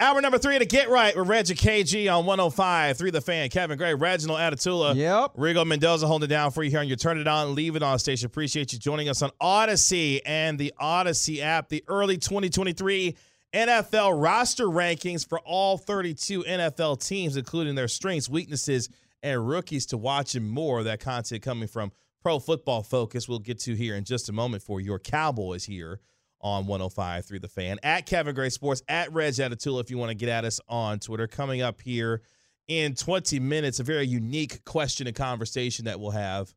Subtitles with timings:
[0.00, 3.48] Hour number three to Get Right with Reggie KG on 105 3 The Fan.
[3.48, 4.94] Kevin Gray, Reginald Atatula.
[4.94, 5.34] Yep.
[5.34, 7.82] Rigo Mendoza holding it down for you here on your Turn It On, Leave It
[7.82, 8.26] On station.
[8.26, 11.68] Appreciate you joining us on Audacy and the Audacy app.
[11.68, 13.16] The early 2023
[13.52, 18.88] NFL roster rankings for all 32 NFL teams, including their strengths, weaknesses,
[19.24, 20.78] and rookies to watch and more.
[20.78, 21.90] Of that content coming from
[22.22, 23.28] Pro Football Focus.
[23.28, 25.98] We'll get to here in just a moment for your Cowboys here
[26.40, 30.10] on 105 through the fan at Kevin Gray Sports at Reg Atatula if you want
[30.10, 31.26] to get at us on Twitter.
[31.26, 32.22] Coming up here
[32.68, 36.54] in 20 minutes, a very unique question and conversation that we'll have.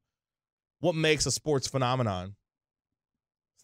[0.80, 2.36] What makes a sports phenomenon?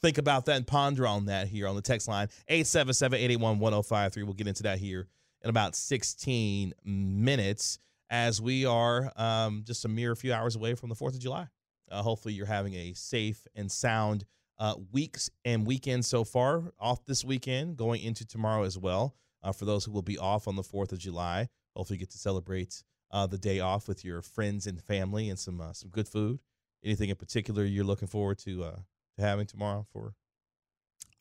[0.01, 4.23] Think about that and ponder on that here on the text line 877 881 1053.
[4.23, 5.07] We'll get into that here
[5.43, 7.79] in about 16 minutes
[8.09, 11.47] as we are um, just a mere few hours away from the 4th of July.
[11.89, 14.25] Uh, hopefully, you're having a safe and sound
[14.59, 16.71] uh, weeks and weekends so far.
[16.79, 19.15] Off this weekend, going into tomorrow as well.
[19.43, 22.09] Uh, for those who will be off on the 4th of July, hopefully you get
[22.11, 25.89] to celebrate uh, the day off with your friends and family and some uh, some
[25.89, 26.39] good food.
[26.83, 28.75] Anything in particular you're looking forward to uh,
[29.17, 30.13] to having tomorrow for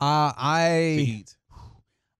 [0.01, 1.23] Uh, I?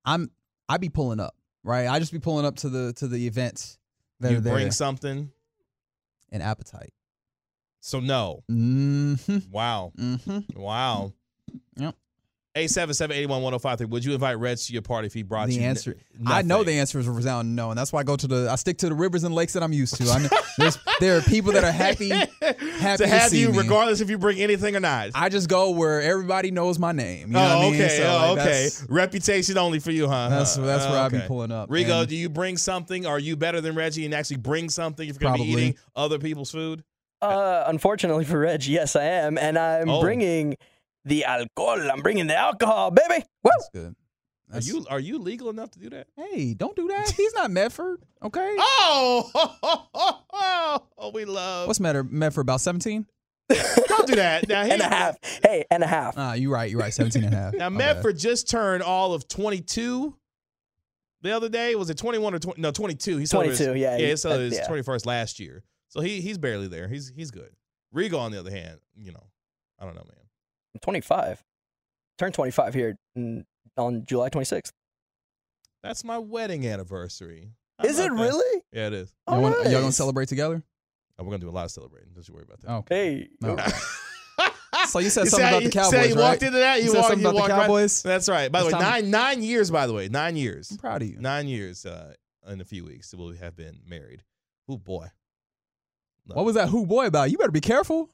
[0.06, 0.32] I'm
[0.70, 1.88] I be pulling up, right?
[1.88, 3.78] I just be pulling up to the to the events
[4.20, 4.54] that You are there.
[4.54, 5.32] bring something.
[6.32, 6.94] an appetite.
[7.88, 8.44] So no.
[8.52, 9.50] Mm-hmm.
[9.50, 9.94] Wow.
[9.98, 10.60] Mm-hmm.
[10.60, 11.14] Wow.
[11.78, 11.96] Yep.
[12.58, 13.90] 877-881-1053.
[13.90, 15.62] Would you invite Reg to your party if he brought The you?
[15.62, 15.96] n- answer,
[16.26, 18.50] I know the answer is a resounding no, and that's why I go to the.
[18.52, 20.10] I stick to the rivers and lakes that I'm used to.
[20.10, 23.60] I know, there are people that are happy, happy to have see you, me.
[23.60, 25.12] regardless if you bring anything or not.
[25.16, 27.28] I just go where everybody knows my name.
[27.28, 27.82] You know oh, what I mean?
[27.82, 27.98] okay.
[28.00, 28.70] So, oh, like, okay.
[28.90, 30.28] Reputation only for you, huh?
[30.30, 31.70] That's- that's where Oh, I be pulling up.
[31.70, 33.06] Rigo, And- do you bring something?
[33.06, 35.76] Are you better than Reggie and actually bring something if you're going to be eating
[35.96, 36.84] other people's food?
[37.22, 40.02] Uh, unfortunately for Reg, yes, I am, and I'm Oh.
[40.02, 40.56] bringing
[41.06, 41.80] the alcohol.
[41.92, 43.24] I'm bringing the alcohol, baby.
[43.44, 43.50] Woo!
[43.54, 43.96] That's good.
[44.54, 46.08] Are you are you legal enough to do that?
[46.16, 47.10] Hey, don't do that.
[47.12, 48.02] He's not Medford.
[48.24, 48.56] Okay.
[48.90, 49.32] Oh,
[49.94, 51.68] oh, oh, we love.
[51.68, 52.12] What's Medford?
[52.12, 53.06] Medford about 17?
[53.88, 54.48] Don't do that.
[54.50, 55.16] Now, he, and a half.
[55.42, 56.16] Hey, and a half.
[56.18, 56.70] Ah, you right.
[56.70, 56.94] You're right.
[56.94, 57.54] 17 and a half.
[57.54, 58.14] Now, Okay.
[58.14, 60.14] Just turned all of 22
[61.22, 61.76] the other day.
[61.76, 62.62] Was it 21 or 20?
[62.62, 63.18] No, 22.
[63.18, 64.74] He celebrated 22, his- yeah, Yeah, he- he celebrated uh, his yeah.
[64.76, 65.64] 21st last year.
[65.90, 66.88] So he he's barely there.
[66.88, 67.52] He's he's good.
[67.92, 69.24] Regal, on the other hand, you know,
[69.80, 70.26] I don't know, man.
[70.76, 71.44] I'm 25.
[72.18, 73.46] Turn 25 here in,
[73.78, 74.72] on July 26th.
[75.84, 77.52] That's my wedding anniversary.
[77.80, 78.12] How Is it that?
[78.12, 78.62] really?
[78.74, 79.14] Yeah, it is.
[79.30, 80.64] Y'all, wanna, Oh, y'all gonna celebrate together?
[81.18, 82.10] Oh, we're gonna do a lot of celebrating.
[82.14, 82.70] Don't you worry about that.
[82.72, 83.20] Oh, okay.
[83.22, 83.56] Hey, No.
[84.90, 86.22] So you said You something about you- the see how Cowboys, you right?
[86.22, 86.78] walked into that.
[86.78, 88.04] You, You said walked, something you about the walked right- Cowboys?
[88.04, 88.52] That's right.
[88.52, 89.70] By the way, nine nine years.
[89.72, 90.72] By the way, nine years.
[90.72, 91.20] I'm proud of you.
[91.20, 92.14] Nine years uh,
[92.48, 94.24] in a few weeks we'll have been married.
[94.70, 95.08] Oh boy.
[96.36, 97.32] What was that who boy about?
[97.32, 98.10] You better be careful.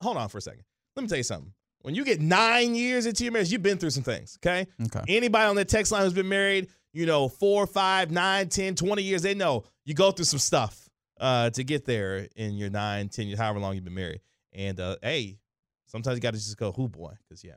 [0.00, 0.64] Hold on for a second.
[0.96, 1.52] Let me tell you something.
[1.82, 4.38] When you get nine years into your marriage, you've been through some things.
[4.44, 4.66] Okay.
[4.86, 5.02] Okay.
[5.08, 9.02] Anybody on that text line who's been married, you know, four, five, nine, 10, 20
[9.02, 10.88] years, they know you go through some stuff
[11.20, 14.20] uh, to get there in your nine, 10 years, however long you've been married.
[14.52, 15.38] And uh, hey,
[15.86, 17.14] sometimes you got to just go, who boy?
[17.28, 17.54] Because, yeah.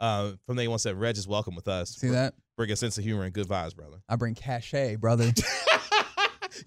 [0.00, 1.90] Uh, from day one said, Reg is welcome with us.
[1.90, 2.34] See that?
[2.56, 3.98] Bring a sense of humor and good vibes, brother.
[4.08, 5.32] I bring cachet, brother.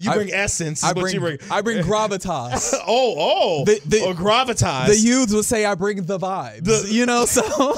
[0.00, 0.82] You I- bring essence.
[0.84, 1.38] I bring, you bring.
[1.50, 2.74] I bring gravitas.
[2.86, 3.64] oh, oh.
[3.64, 4.86] The- the- oh, gravitas.
[4.88, 6.64] the youths would say I bring the vibes.
[6.64, 7.42] The- you know, so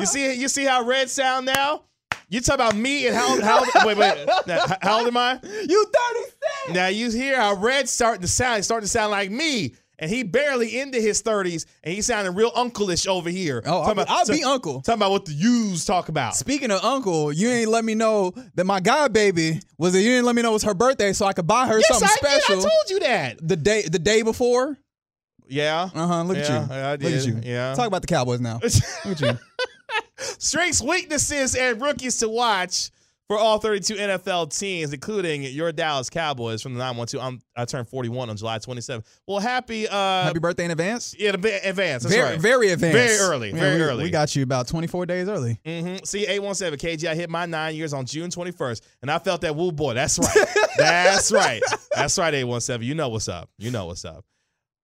[0.00, 1.82] You see, you see how red sound now.
[2.28, 5.38] You talk about me and how how wait wait now, how old am I?
[5.42, 5.86] you
[6.16, 6.74] 36.
[6.74, 8.58] Now you hear how red starting to sound.
[8.58, 12.34] It's starting to sound like me and he barely into his 30s, and he sounding
[12.34, 13.62] real uncle-ish over here.
[13.64, 14.80] Oh, Talking I'll, about- I'll be uncle.
[14.82, 16.36] Talking about what the U's talk about.
[16.36, 19.94] Speaking of uncle, you ain't let me know that my god baby was.
[19.94, 21.88] You didn't let me know it was her birthday, so I could buy her yes,
[21.88, 22.42] something I did.
[22.42, 22.58] special.
[22.60, 23.38] I told you that.
[23.48, 24.76] the day the day before.
[25.46, 25.90] Yeah.
[25.94, 26.22] Uh huh.
[26.22, 26.74] Look Yeah, at you.
[26.74, 27.40] I Look at you.
[27.42, 27.74] Yeah.
[27.74, 28.60] Talk about the Cowboys now.
[29.04, 29.38] Look at you.
[30.16, 32.90] Strengths, weaknesses, and rookies to watch
[33.28, 37.24] for all 32 NFL teams, including your Dallas Cowboys from the 912.
[37.26, 39.04] I'm, I turned 41 on July 27th.
[39.26, 41.14] Well, happy, uh, Happy birthday in advance.
[41.18, 42.02] yeah, advance.
[42.02, 42.40] That's very right.
[42.40, 42.94] very advanced.
[42.96, 44.04] Very early, Yeah, very we- early.
[44.04, 45.58] We got you about 24 days early.
[45.64, 46.04] Mm-hmm.
[46.04, 49.56] See, 817 KG, I hit my nine years on June 21st, and I felt that
[49.56, 49.94] woo boy.
[50.04, 50.46] That's right.
[50.76, 51.62] That's right.
[51.94, 52.86] That's right, 817.
[52.86, 53.48] You know what's up.
[53.58, 54.24] You know what's up.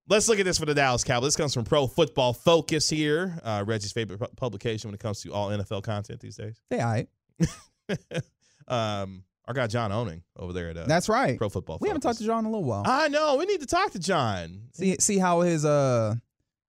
[0.09, 1.29] Let's look at this for the Dallas Cowboys.
[1.29, 5.21] This comes from Pro Football Focus here, uh, Reggie's favorite pu- publication when it comes
[5.23, 6.61] to all NFL content these days.
[6.71, 7.09] Hey, all right.
[8.69, 11.37] um, our guy John Owning over there at uh, That's right.
[11.37, 12.85] Pro Football We haven't talked to John in a little while.
[12.87, 13.37] I know.
[13.37, 14.63] We need to talk to John.
[14.73, 16.15] see see how his uh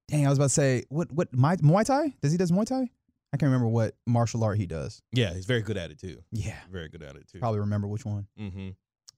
[0.07, 2.13] dang, I was about to say what what my Muay Thai?
[2.21, 2.89] Does he does Muay Thai?
[3.33, 5.01] I can't remember what martial art he does.
[5.13, 6.21] Yeah, he's very good at it too.
[6.31, 6.57] Yeah.
[6.69, 7.39] Very good at it too.
[7.39, 8.27] Probably remember which one.
[8.37, 8.69] Mm-hmm.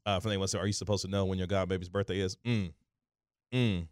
[0.06, 2.38] Uh, from anyone say, are you supposed to know when your god baby's birthday is?
[2.46, 2.74] Mm.
[3.54, 3.88] Mm.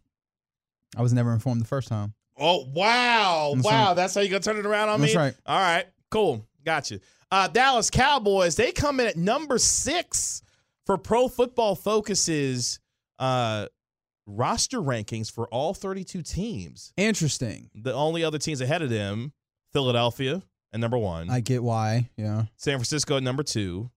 [0.96, 2.14] I was never informed the first time.
[2.36, 3.86] Oh wow, That's wow!
[3.88, 3.94] right.
[3.94, 5.20] That's how you gonna turn it around on That's me?
[5.20, 5.34] right.
[5.46, 7.00] All right, cool, gotcha.
[7.30, 10.42] Uh, Dallas Cowboys they come in at number six
[10.86, 12.78] for Pro Football Focus's
[13.18, 13.66] uh,
[14.26, 16.92] roster rankings for all 32 teams.
[16.96, 17.70] Interesting.
[17.74, 19.32] The only other teams ahead of them,
[19.72, 20.42] Philadelphia
[20.72, 22.10] at number one, I get why.
[22.16, 22.44] Yeah.
[22.56, 23.90] San Francisco at number two,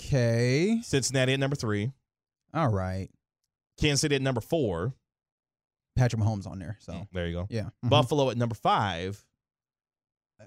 [0.00, 0.80] Okay.
[0.82, 1.92] Cincinnati at number three,
[2.54, 3.08] All right.
[3.80, 4.94] Kansas City at number four.
[5.96, 6.76] Patrick Mahomes on there.
[6.80, 7.46] So There you go.
[7.50, 7.70] yeah.
[7.84, 7.90] Mhm.
[7.90, 9.24] Buffalo at number five,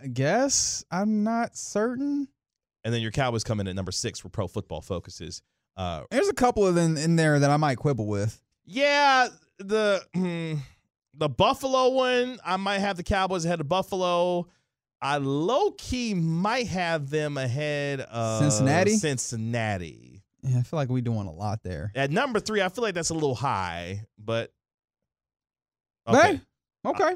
[0.01, 2.27] I guess I'm not certain.
[2.83, 5.41] and then your Cowboys come in at number six for Pro Football Focuses.
[5.77, 8.41] Uh, There's a couple of them in there that I might quibble with.
[8.65, 9.27] Yeah,
[9.59, 10.55] the hmm,
[11.13, 14.47] the Buffalo one, I might have the Cowboys ahead of Buffalo.
[15.01, 18.95] I low key might have them ahead of Cincinnati?
[18.97, 20.23] Cincinnati.
[20.43, 21.91] Yeah, I feel like we're doing a lot there.
[21.95, 24.51] At number three, I feel like that's a little high, but
[26.07, 26.33] okay.
[26.35, 26.41] Hey,
[26.85, 27.15] okay.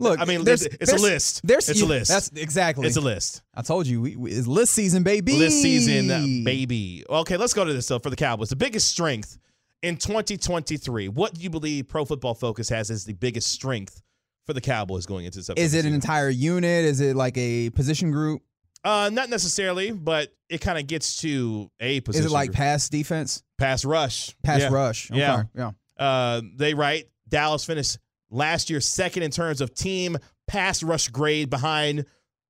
[0.00, 1.40] Look, I mean, there's, it's, there's- a list.
[1.44, 2.10] There's it's a list.
[2.10, 2.86] That's exactly.
[2.86, 3.42] it's a list.
[3.54, 5.36] I told you, we, we, it's list season, baby.
[5.38, 7.04] List season, uh, baby.
[7.08, 8.48] Okay, let's go to this though for the Cowboys.
[8.48, 9.38] The biggest strength
[9.82, 11.08] in 2023.
[11.08, 14.02] What do you believe Pro Football Focus has as the biggest strength
[14.46, 15.50] for the Cowboys going into this?
[15.56, 16.84] Is it an entire unit?
[16.84, 18.42] Is it like a position group?
[18.82, 22.26] Uh, not necessarily, but it kind of gets to a position.
[22.26, 22.56] Is it like group.
[22.56, 24.36] pass defense, pass rush?
[24.42, 24.68] pass Yeah.
[24.68, 25.10] rush?
[25.10, 25.44] Okay, Yeah.
[25.54, 25.70] yeah.
[25.98, 27.98] Uh, they write Dallas finished
[28.30, 30.16] last year second in terms of team
[30.46, 32.04] pass rush grade behind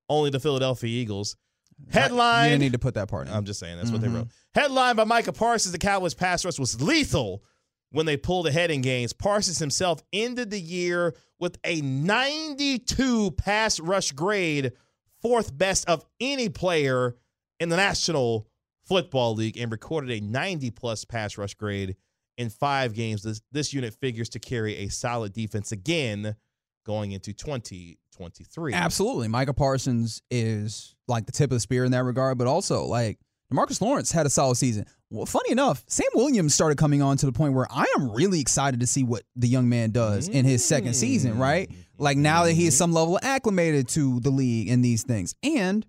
[0.08, 1.36] only the Philadelphia Eagles.
[1.78, 2.50] You Headline.
[2.50, 3.34] didn't need to put that part in.
[3.34, 4.14] I'm just saying that's what they Mhm.
[4.14, 4.28] wrote.
[4.54, 7.42] Headline by Micah Parsons: The Cowboys pass rush was lethal
[7.90, 9.12] when they pulled ahead in games.
[9.12, 14.72] Parsons himself ended the year with a 92 pass rush grade,
[15.20, 17.16] fourth best of any player
[17.60, 18.48] in the National
[18.86, 21.96] Football League, and recorded a 90 plus pass rush grade
[22.36, 23.22] in five games.
[23.22, 26.36] This, this unit figures to carry a solid defense again
[26.84, 28.74] going into 2023.
[28.74, 29.28] Absolutely.
[29.28, 33.18] Micah Parsons is like the tip of the spear in that regard, but also like
[33.50, 34.84] Marcus Lawrence had a solid season.
[35.10, 38.40] Well, funny enough, Sam Williams started coming on to the point where I am really
[38.40, 41.70] excited to see what the young man does in his second season, right?
[41.98, 45.34] Like now that he is some level acclimated to the league and these things.
[45.44, 45.86] And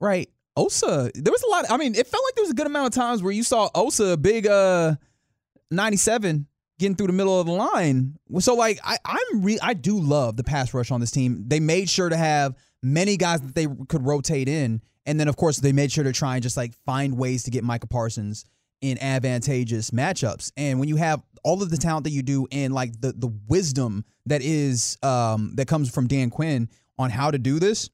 [0.00, 2.66] right, Osa, there was a lot I mean, it felt like there was a good
[2.66, 4.94] amount of times where you saw Osa big uh
[5.74, 6.46] 97
[6.78, 8.14] getting through the middle of the line.
[8.38, 11.44] So like I I'm re- I do love the pass rush on this team.
[11.46, 15.36] They made sure to have many guys that they could rotate in, and then of
[15.36, 18.44] course they made sure to try and just like find ways to get Micah Parsons
[18.80, 20.52] in advantageous matchups.
[20.56, 23.32] And when you have all of the talent that you do and like the the
[23.48, 27.88] wisdom that is um that comes from Dan Quinn on how to do this,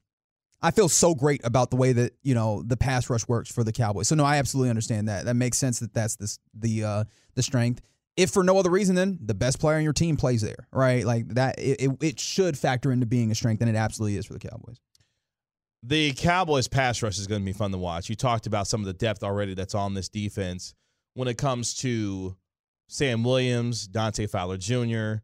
[0.61, 3.63] I feel so great about the way that you know the pass rush works for
[3.63, 4.07] the Cowboys.
[4.07, 5.25] So no, I absolutely understand that.
[5.25, 7.03] That makes sense that that's this the uh
[7.35, 7.81] the strength.
[8.17, 11.05] If for no other reason, then the best player on your team plays there, right?
[11.05, 14.33] Like that, it, it, should factor into being a strength, and it absolutely is for
[14.33, 14.81] the Cowboys.
[15.81, 18.09] The Cowboys pass rush is going to be fun to watch.
[18.09, 20.73] You talked about some of the depth already that's on this defense
[21.13, 22.35] when it comes to
[22.87, 25.23] Sam Williams, Dante Fowler Jr.,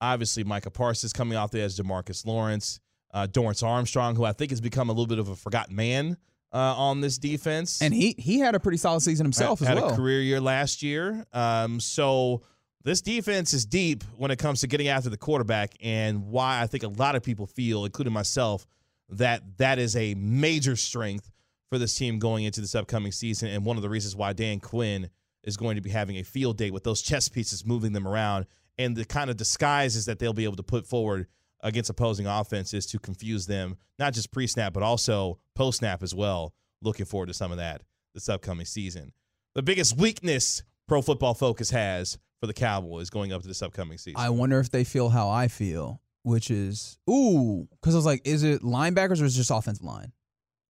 [0.00, 2.80] obviously Micah Parsons coming off there as Demarcus Lawrence,
[3.12, 6.16] uh, Dorance Armstrong, who I think has become a little bit of a forgotten man
[6.52, 7.82] uh, on this defense.
[7.82, 9.92] And he he had a pretty solid season himself had, as had well.
[9.92, 11.24] a career year last year.
[11.32, 12.42] Um, so
[12.84, 16.66] this defense is deep when it comes to getting after the quarterback, and why I
[16.66, 18.66] think a lot of people feel, including myself,
[19.10, 21.30] that that is a major strength
[21.68, 24.58] for this team going into this upcoming season, and one of the reasons why Dan
[24.60, 25.10] Quinn
[25.44, 28.46] is going to be having a field day with those chess pieces, moving them around
[28.78, 31.26] and the kind of disguises that they'll be able to put forward
[31.62, 36.14] against opposing offenses to confuse them, not just pre snap, but also post snap as
[36.14, 36.54] well.
[36.82, 37.82] Looking forward to some of that
[38.14, 39.12] this upcoming season.
[39.54, 43.98] The biggest weakness Pro Football Focus has for the Cowboys going up to this upcoming
[43.98, 44.20] season.
[44.20, 48.22] I wonder if they feel how I feel, which is ooh, because I was like,
[48.24, 50.12] is it linebackers or is it just offensive line?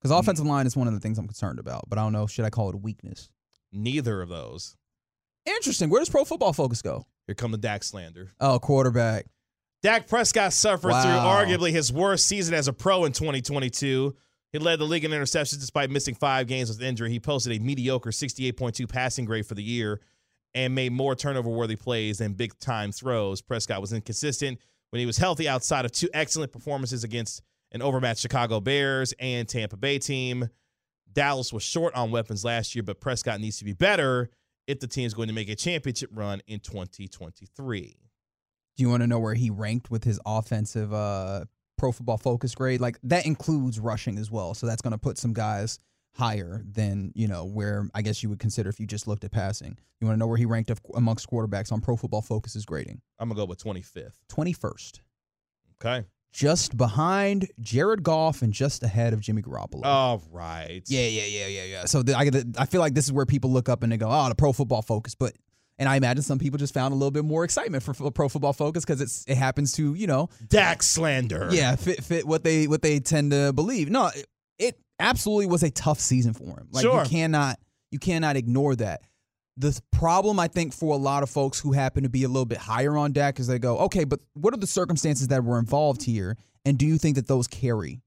[0.00, 0.20] Because Mm.
[0.20, 2.26] offensive line is one of the things I'm concerned about, but I don't know.
[2.26, 3.28] Should I call it a weakness?
[3.72, 4.76] Neither of those.
[5.44, 5.90] Interesting.
[5.90, 7.04] Where does Pro Football Focus go?
[7.26, 8.32] Here come the Dak slander.
[8.40, 9.26] Oh, quarterback.
[9.82, 11.02] Dak Prescott suffered Wow.
[11.02, 14.14] through arguably his worst season as a pro in 2022.
[14.52, 17.10] He led the league in interceptions despite missing five games with injury.
[17.10, 20.00] He posted a mediocre 68.2 passing grade for the year
[20.54, 23.40] and made more turnover worthy plays than big time throws.
[23.42, 24.58] Prescott was inconsistent
[24.90, 27.42] when he was healthy outside of two excellent performances against
[27.72, 30.48] an overmatched Chicago Bears and Tampa Bay team.
[31.12, 34.30] Dallas was short on weapons last year, but Prescott needs to be better
[34.66, 37.96] if the team is going to make a championship run in 2023.
[38.78, 41.44] Do you want to know where he ranked with his offensive uh,
[41.76, 42.80] Pro Football Focus grade?
[42.80, 45.80] Like that includes rushing as well, so that's going to put some guys
[46.14, 49.32] higher than you know where I guess you would consider if you just looked at
[49.32, 49.76] passing.
[50.00, 53.00] You want to know where he ranked of, amongst quarterbacks on Pro Football Focus's grading?
[53.18, 54.14] I'm going to go with 25th.
[54.28, 55.00] Twenty first,
[55.82, 56.06] Okay.
[56.32, 59.84] just behind Jared Goff and just ahead of Jimmy Garoppolo.
[59.84, 60.82] All right.
[60.86, 61.84] Yeah, yeah, yeah, yeah, yeah.
[61.86, 63.90] So the, I, get the- I feel like this is where people look up and
[63.90, 65.34] they go, "Oh, the Pro Football Focus." But
[65.78, 68.52] and I imagine some people just found a little bit more excitement for Pro Football
[68.52, 71.48] Focus because it's it happens to you know Dak slander.
[71.52, 73.88] yeah fit fit what they what they tend to believe.
[73.90, 74.26] No, it,
[74.58, 76.68] it absolutely was a tough season for him.
[76.72, 77.02] Like Sure.
[77.04, 77.58] you cannot
[77.90, 79.02] you cannot ignore that.
[79.56, 82.44] The problem I think for a lot of folks who happen to be a little
[82.46, 85.58] bit higher on Dak is they go, okay, but what are the circumstances that were
[85.58, 88.00] involved here, and do you think that those carry,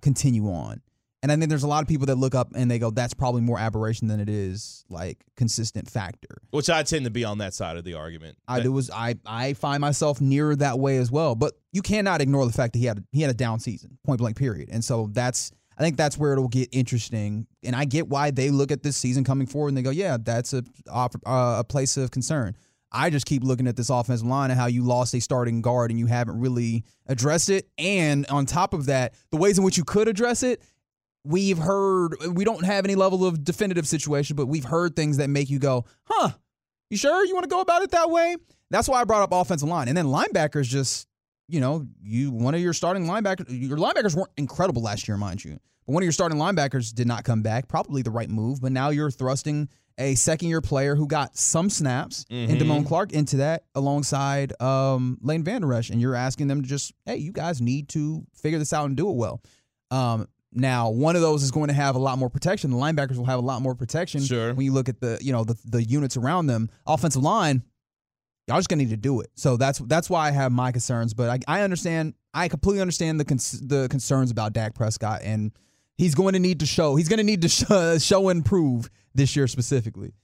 [0.00, 0.80] continue on?
[1.22, 3.14] And I think there's a lot of people that look up and they go, that's
[3.14, 6.38] probably more aberration than it is like consistent factor.
[6.50, 8.38] Which I tend to be on that side of the argument.
[8.46, 11.34] I do was I I find myself nearer that way as well.
[11.34, 14.20] But you cannot ignore the fact that he had he had a down season, point
[14.20, 14.68] blank period.
[14.70, 17.46] And so that's I think that's where it'll get interesting.
[17.64, 20.18] And I get why they look at this season coming forward and they go, yeah,
[20.20, 22.56] that's a uh, a place of concern.
[22.90, 25.90] I just keep looking at this offensive line and how you lost a starting guard
[25.90, 27.68] and you haven't really addressed it.
[27.76, 30.62] And on top of that, the ways in which you could address it,
[31.28, 35.28] we've heard we don't have any level of definitive situation, but we've heard things that
[35.28, 36.30] make you go, huh,
[36.90, 38.36] you sure you want to go about it that way?
[38.70, 39.88] That's why I brought up offensive line.
[39.88, 41.06] And then linebackers just,
[41.48, 45.44] you know, you one of your starting linebackers, your linebackers weren't incredible last year, mind
[45.44, 45.58] you.
[45.86, 47.68] But one of your starting linebackers did not come back.
[47.68, 49.68] Probably the right move, but now you're thrusting
[50.00, 52.60] a second year player who got some snaps and Mhm.
[52.60, 56.92] Damone Clark into that alongside um, Leighton Vander Esch, and you're asking them to just,
[57.04, 59.40] hey, you guys need to figure this out and do it well.
[59.90, 62.70] Um, now, one of those is going to have a lot more protection.
[62.70, 64.22] The linebackers will have a lot more protection.
[64.22, 64.54] Sure.
[64.54, 67.62] When you look at the, you know, the the units around them, offensive line,
[68.46, 69.30] y'all just gonna need to do it.
[69.34, 71.12] So that's that's why I have my concerns.
[71.12, 75.52] But I, I understand, I completely understand the cons- the concerns about Dak Prescott, and
[75.98, 76.96] he's going to need to show.
[76.96, 80.14] He's going to need to show, show and prove this year specifically.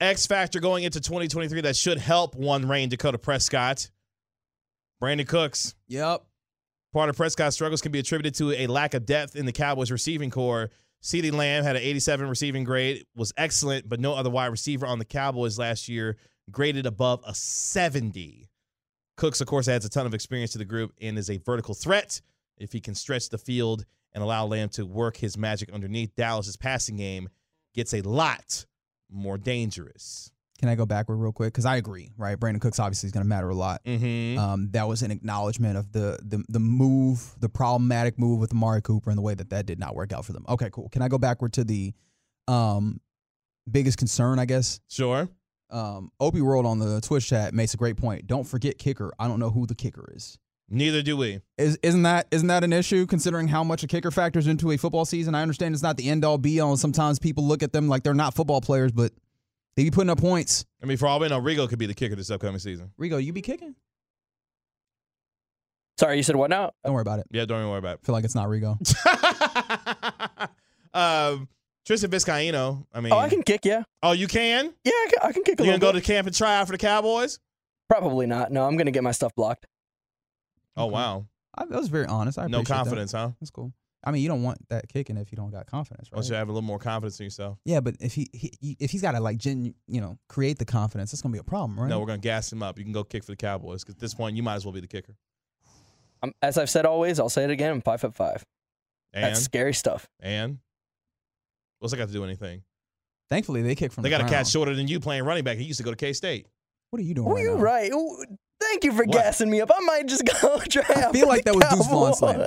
[0.00, 3.90] X factor going into 2023 that should help one Rayne Dakota Prescott.
[5.00, 5.74] Brandin Cooks.
[5.88, 6.24] Yep.
[6.92, 9.92] Part of Prescott's struggles can be attributed to a lack of depth in the Cowboys
[9.92, 10.70] receiving core.
[11.02, 14.98] CeeDee Lamb had an 87 receiving grade, was excellent, but no other wide receiver on
[14.98, 16.16] the Cowboys last year
[16.50, 18.48] graded above a 70.
[19.16, 21.74] Cooks, of course, adds a ton of experience to the group and is a vertical
[21.74, 22.20] threat.
[22.58, 26.56] If he can stretch the field and allow Lamb to work his magic underneath, Dallas's
[26.56, 27.28] passing game
[27.74, 28.66] gets a lot
[29.08, 30.32] more dangerous.
[30.60, 31.54] Can I go backward real quick?
[31.54, 32.38] Because I agree, right?
[32.38, 33.82] Brandin Cooks obviously is going to matter a lot.
[33.84, 34.38] Mm-hmm.
[34.38, 38.82] Um, that was an acknowledgement of the, the the move, the problematic move with Amari
[38.82, 40.44] Cooper and the way that that did not work out for them.
[40.50, 40.90] Okay, cool.
[40.90, 41.94] Can I go backward to the
[42.46, 43.00] um,
[43.70, 44.80] biggest concern, I guess?
[44.86, 45.30] sure.
[45.70, 48.26] Um, Opie World on the Twitch chat makes a great point.
[48.26, 49.12] Don't forget kicker.
[49.18, 50.36] I don't know who the kicker is.
[50.68, 51.40] Neither do we.
[51.56, 54.76] Is isn't that isn't that an issue considering how much a kicker factors into a
[54.76, 55.34] football season?
[55.34, 56.76] I understand it's not the end all be all.
[56.76, 59.12] Sometimes people look at them like they're not football players, but
[59.76, 60.64] they be putting up points.
[60.82, 62.90] I mean, for all we know, Rigo could be the kicker this upcoming season.
[63.00, 63.74] Rigo, you be kicking?
[65.98, 66.70] Sorry, you said what now?
[66.84, 67.26] Don't worry about it.
[67.30, 68.76] Yeah, don't even worry about I feel like it's not Rigo.
[68.80, 70.50] it.
[70.94, 71.48] um,
[71.86, 72.86] Tristan Vizcaino.
[72.92, 73.82] I mean, Oh, I can kick, yeah.
[74.02, 74.72] Oh, you can?
[74.84, 76.04] Yeah, I can, I can kick a You little gonna go bit.
[76.04, 77.38] to camp and try out for the Cowboys?
[77.88, 78.50] Probably not.
[78.52, 79.66] No, I'm going to get my stuff blocked.
[80.76, 80.94] Oh Okay.
[80.94, 81.26] wow,
[81.58, 82.38] I, that was very honest.
[82.38, 82.74] I no appreciate that.
[82.84, 83.30] confidence, huh?
[83.40, 83.72] That's cool.
[84.02, 86.16] I mean, you don't want that kicking if you don't got confidence, right?
[86.20, 87.58] don't you have a little more confidence in yourself?
[87.66, 90.64] Yeah, but if he, he if he's got to like gen, you know, create the
[90.64, 91.88] confidence, that's gonna be a problem, right?
[91.88, 92.78] No, we're gonna gas him up.
[92.78, 94.72] You can go kick for the Cowboys because at this point you might as well
[94.72, 95.16] be the kicker.
[96.22, 97.72] I'm, as I've said always, I'll say it again.
[97.72, 98.44] I'm five foot five.
[99.12, 100.08] And That's scary stuff.
[100.20, 100.58] and
[101.78, 102.62] what's that got to do anything?
[103.28, 104.02] Thankfully, they kick from.
[104.02, 104.44] They the got a ground.
[104.44, 105.58] cat shorter than you playing running back.
[105.58, 106.46] He used to go to K State.
[106.90, 107.28] What are you doing?
[107.28, 107.62] Oh, right you're now?
[107.62, 107.92] right.
[108.62, 109.12] Ooh, Thank you for What?
[109.12, 109.70] gassing me up.
[109.74, 112.44] I might just go try I feel like that was Deuce Vaughn slander.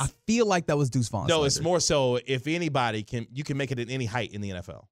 [0.00, 1.26] I feel like that was Deuce Vaughn.
[1.26, 4.40] No, it's more so if anybody can, you can make it at any height in
[4.40, 4.84] the NFL.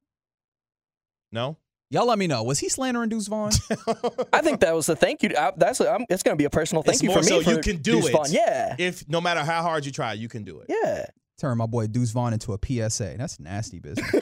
[1.32, 1.56] No,
[1.88, 2.42] Y'all let me know.
[2.42, 3.52] Was he slandering Deuce Vaughn?
[4.32, 5.30] I think that was the thank you.
[5.38, 7.28] I, that's I'm, it's going to be a personal thank it's you more for me.
[7.28, 8.12] so for you can do Deuce it.
[8.12, 8.26] Vaughn.
[8.30, 10.66] Yeah, If no matter how hard you try, you can do it.
[10.68, 11.06] yeah.
[11.38, 12.58] Turn my boy Deuce Vaughn into a
[12.90, 13.14] PSA.
[13.18, 14.11] That's nasty business.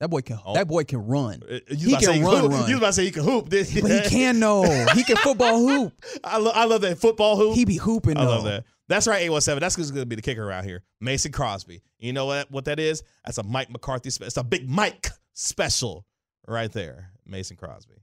[0.00, 0.38] that boy can.
[0.44, 0.54] Oh.
[0.54, 1.42] That boy can run.
[1.48, 2.52] Uh, He about to say can run, hoop.
[2.52, 2.68] run.
[2.68, 3.50] You was about to say he can hoop.
[3.50, 4.62] But he can know.
[4.94, 5.92] He can football hoop.
[6.24, 7.54] I, lo- I love that football hoop.
[7.54, 8.16] He be hooping.
[8.16, 8.64] I love that.
[8.88, 9.60] That's right, 817.
[9.60, 10.82] That's who's going to be the kicker around here.
[11.00, 11.80] Mason Crosby.
[12.00, 13.04] You know what, what that is?
[13.24, 14.10] That's a Mike McCarthy.
[14.10, 16.04] Spe- it's a big Mike special
[16.48, 17.12] right there.
[17.24, 17.94] Mason Crosby.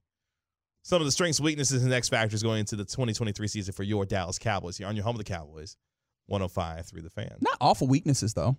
[0.84, 4.06] Some of the strengths, weaknesses, and X factors going into the 2023 season for your
[4.06, 5.76] Dallas Cowboys here on your home of the Cowboys.
[6.28, 7.36] 105 through the fan.
[7.42, 8.58] Not awful weaknesses though.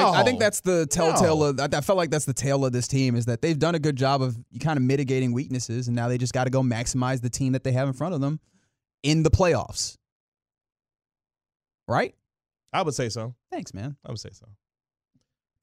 [0.00, 0.10] No.
[0.10, 1.44] Like, I think that's the telltale No.
[1.46, 1.60] of.
[1.60, 3.78] I, I felt like that's the tale of this team is that they've done a
[3.78, 7.20] good job of kind of mitigating weaknesses, and now they just got to go maximize
[7.20, 8.40] the team that they have in front of them
[9.02, 9.96] in the playoffs.
[11.86, 12.14] Right?
[12.72, 13.34] I would say so.
[13.52, 13.96] Thanks, man.
[14.04, 14.46] I would say so.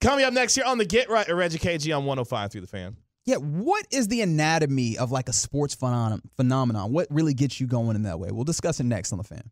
[0.00, 2.66] Coming up next here on the Get Right or Reggie KG on 105 through the
[2.66, 2.96] fan.
[3.24, 6.92] Yeah, what is the anatomy of like a sports phenom- phenomenon?
[6.92, 8.30] What really gets you going in that way?
[8.32, 9.50] We'll discuss it next on the fan.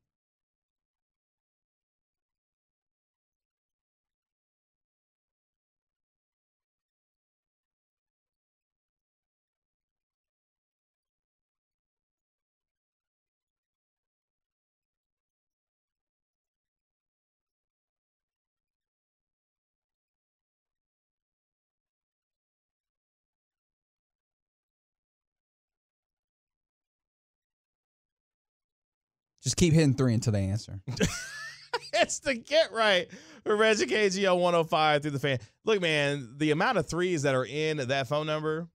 [29.42, 30.80] Just keep hitting three until they answer.
[31.94, 33.08] it's the Get Right
[33.46, 35.38] or Reggie KG on 105 through the fan.
[35.64, 38.68] Look, man, the amount of threes that are in that phone number,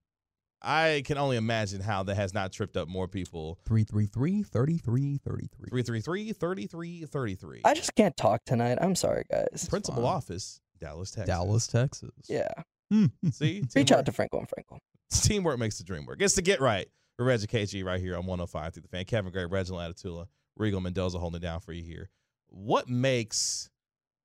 [0.61, 3.59] I can only imagine how that has not tripped up more people.
[3.65, 5.69] 333 33 33.
[5.69, 7.61] 333 3333.
[7.63, 8.79] I just can't talk tonight.
[8.81, 9.67] I'm sorry, guys.
[9.69, 10.11] Principal fine.
[10.11, 11.27] office, Dallas, Texas.
[11.27, 12.11] Dallas, Texas.
[12.27, 12.49] Yeah,
[12.89, 13.05] hmm.
[13.31, 13.63] See?
[13.75, 14.79] reach out to Franco and Franco.
[15.11, 16.21] Teamwork makes the dream work.
[16.21, 16.87] It's the Get Right
[17.17, 19.05] with Reggie KG right here on 105 through the fan.
[19.05, 20.25] Kevin Gray, Reginald Atatula,
[20.59, 22.09] Rigo Mendoza holding it down for you here.
[22.47, 23.69] What makes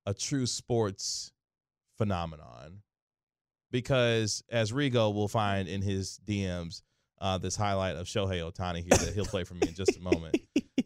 [0.07, 1.33] a true sports
[1.99, 2.83] phenomenon?
[3.71, 6.83] Because as Rigo will find in his DMs,
[7.21, 10.01] uh, this highlight of Shohei Ohtani here that he'll play for me in just a
[10.01, 10.37] moment.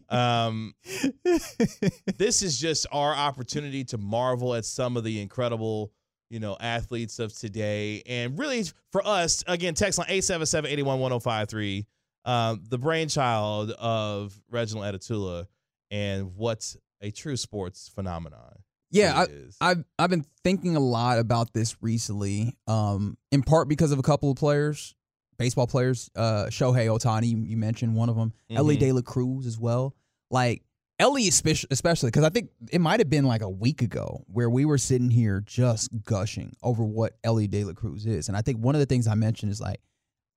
[0.09, 0.73] Um,
[2.17, 5.91] this is just our opportunity to marvel at some of the incredible,
[6.29, 8.03] you know, athletes of today.
[8.05, 11.85] And really for us, again, text line 877-811-1053,
[12.25, 15.47] um, the brainchild of Reginald Atatula
[15.91, 18.57] and what's a true sports phenomenon.
[18.91, 19.49] Yeah, really.
[19.61, 24.03] I've I've been thinking a lot about this recently, um, in part because of a
[24.03, 24.95] couple of players,
[25.37, 26.09] baseball players.
[26.15, 28.31] Uh, Shohei Ohtani, you, mentioned one of them.
[28.49, 28.79] Elly Mhm.
[28.79, 29.95] De La Cruz as well.
[30.31, 30.63] Like
[30.97, 34.49] Elly, especially, especially because I think it might have been like a week ago where
[34.49, 38.41] we were sitting here just gushing over what Elly De La Cruz is, and I
[38.41, 39.81] think one of the things I mentioned is like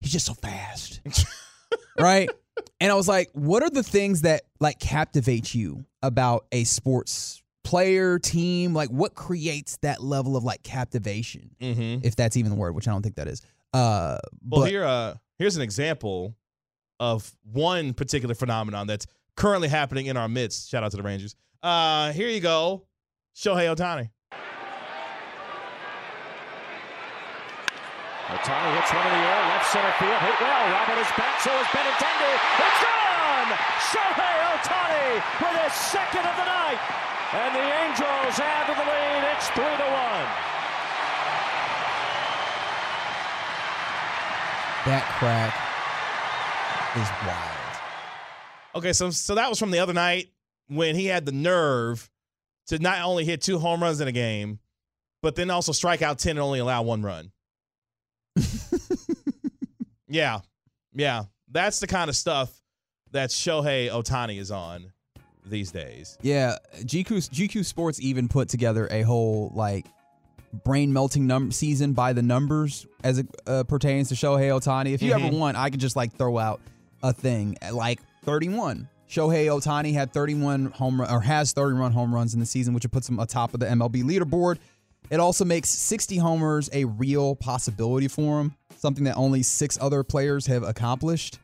[0.01, 1.01] he's just so fast,
[1.99, 2.31] right?
[2.81, 7.43] And I was like, what are the things that like captivate you about a sports
[7.65, 8.75] player, team?
[8.75, 11.51] Like what creates that level of like captivation?
[11.61, 12.07] mm-hmm.
[12.07, 13.43] If that's even the word, which I don't think that is.
[13.73, 16.35] Uh Well, but here, uh, here's an example
[17.01, 19.07] of one particular phenomenon that's
[19.37, 20.69] currently happening in our midst.
[20.71, 21.37] Shout out to the Rangers.
[21.63, 22.87] Uh, here you go,
[23.37, 24.11] Shohei Ohtani.
[28.29, 30.65] Ohtani hits one in the air, left center field, hit well.
[30.69, 32.33] Robert is back, so is Benintendi.
[32.61, 33.51] It's gone!
[33.89, 35.09] Shohei Ohtani
[35.41, 36.81] with his second of the night.
[37.33, 39.23] And the Angels have the lead.
[39.33, 39.89] It's 3 to
[40.45, 40.49] 1.
[44.89, 45.53] that crack
[46.97, 48.83] is wild.
[48.83, 50.31] Okay, so so that was from the other night
[50.69, 52.09] when he had the nerve
[52.69, 54.61] to not only hit two home runs in a game,
[55.23, 57.33] but then also strike out ten and only allow one run.
[60.09, 60.41] Yeah,
[60.95, 62.51] yeah, that's the kind of stuff
[63.13, 64.93] that Shohei Ohtani is on
[65.47, 66.19] these days.
[66.23, 69.87] Yeah, GQ GQ Sports even put together a whole like
[70.65, 74.93] brain melting num- season by the numbers as it uh, pertains to Shohei Ohtani.
[74.95, 75.39] If you ever Mhm.
[75.39, 76.61] want, I could just like throw out
[77.03, 78.89] a thing like 31.
[79.09, 82.91] Shohei Ohtani had 31 home run, or has 31 home runs in the season, which
[82.91, 84.59] puts him atop of the MLB leaderboard.
[85.11, 90.03] It also makes 60 homers a real possibility for him, something that only six other
[90.03, 91.39] players have accomplished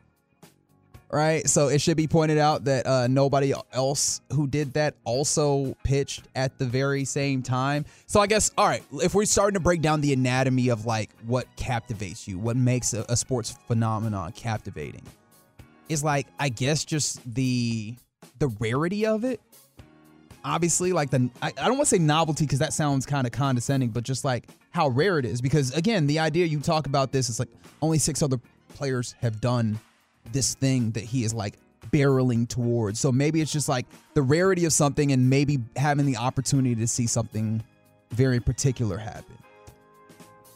[1.15, 1.47] right?
[1.47, 6.27] So it should be pointed out that uh, nobody else who did that also pitched
[6.35, 7.85] at the very same time.
[8.05, 11.09] So I guess, all right, if we're starting to break down the anatomy of like
[11.25, 15.03] what captivates you, what makes a, a sports phenomenon captivating,
[15.87, 17.95] is like I guess just the
[18.39, 19.39] the rarity of it.
[20.45, 23.33] Obviously, like the I, I don't want to say novelty because that sounds kind of
[23.33, 25.41] condescending, but just like how rare it is.
[25.41, 27.49] Because again, the idea you talk about this is like
[27.81, 28.39] only six other
[28.75, 29.79] players have done
[30.31, 31.55] this thing that he is like
[31.91, 32.99] barreling towards.
[32.99, 36.87] So maybe it's just like the rarity of something and maybe having the opportunity to
[36.87, 37.63] see something
[38.11, 39.37] very particular happen.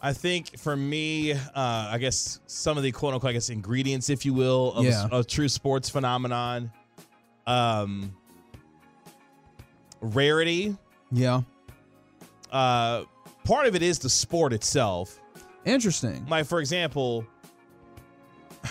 [0.02, 4.10] I think for me, uh, I guess some of the quote unquote, I guess, ingredients,
[4.10, 5.08] if you will, of Yeah.
[5.12, 6.72] a, a true sports phenomenon.
[7.46, 8.16] Um,
[10.02, 10.76] rarity.
[11.12, 11.42] Yeah.
[12.52, 13.04] Uh,
[13.44, 15.20] part of it is the sport itself.
[15.66, 16.26] Interesting.
[16.28, 17.26] Like, for example,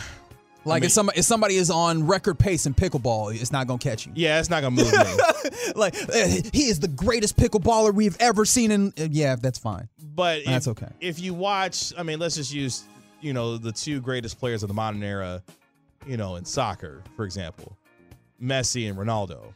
[0.65, 3.79] Like mean- if somebody if somebody is on record pace in pickleball, it's not gonna
[3.79, 4.13] catch you.
[4.15, 5.71] yeah, it's not gonna move me.
[5.77, 8.71] like eh, he is the greatest pickleballer we've ever seen.
[8.71, 9.89] In uh, yeah, that's fine.
[10.15, 10.93] But That's if, okay.
[11.01, 12.83] If you watch, I mean, let's just use,
[13.21, 15.45] you know, the two greatest players of the modern era,
[16.09, 17.77] you know, in soccer, for example,
[18.43, 19.55] Messi and Ronaldo.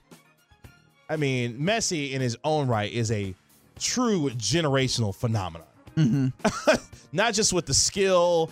[1.09, 3.35] I mean, Messi in his own right is a
[3.79, 5.67] true generational phenomenon.
[5.97, 6.75] Mm-hmm.
[7.12, 8.51] Not just with the skill,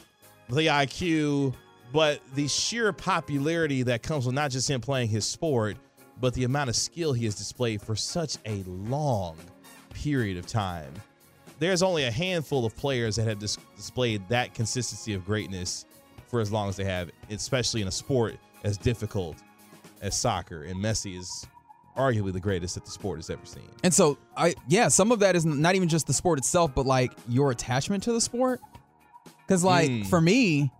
[0.49, 1.55] the IQ,
[1.93, 5.77] but the sheer popularity that comes with not just him playing his sport,
[6.21, 9.37] but the amount of skill he has displayed for such a long
[9.95, 10.93] period of time.
[11.59, 15.85] There's only a handful of players that have dis- displayed that consistency of greatness
[16.27, 19.37] for as long as they have, especially in a sport as difficult
[20.01, 20.63] as soccer.
[20.65, 21.47] And Messi is
[22.01, 23.69] arguably the greatest that the sport has ever seen.
[23.85, 26.87] And so I yeah, some of that is not even just the sport itself, but
[26.87, 28.61] like your attachment to the sport.
[29.47, 30.07] Because like Mm.
[30.07, 30.71] for me,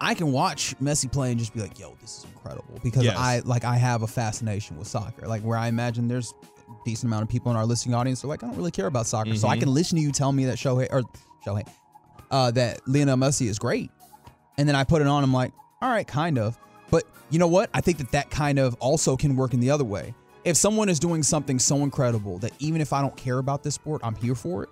[0.00, 3.16] I can watch Messi play and just be like, "Yo, this is incredible," because Yes.
[3.16, 5.26] I like I have a fascination with soccer.
[5.26, 6.32] Like where I imagine there's
[6.68, 8.86] a decent amount of people in our listening audience are like, "I don't really care
[8.86, 9.60] about soccer," so I Mhm.
[9.60, 11.02] can listen to you tell me that Shohei or
[11.44, 11.66] Shohei,
[12.30, 13.90] uh, that Lionel Messi is great,
[14.58, 15.24] and then I put it on.
[15.24, 16.58] I'm like, all right, kind of.
[16.90, 17.68] But you know what?
[17.74, 20.14] I think that that kind of also can work in the other way.
[20.44, 23.74] If someone is doing something so incredible that even if I don't care about this
[23.74, 24.70] sport, I'm here for it.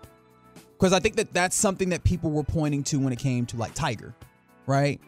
[0.78, 3.56] Because I think that that's something that people were pointing to when it came to
[3.56, 4.14] like Tiger,
[4.66, 5.00] right?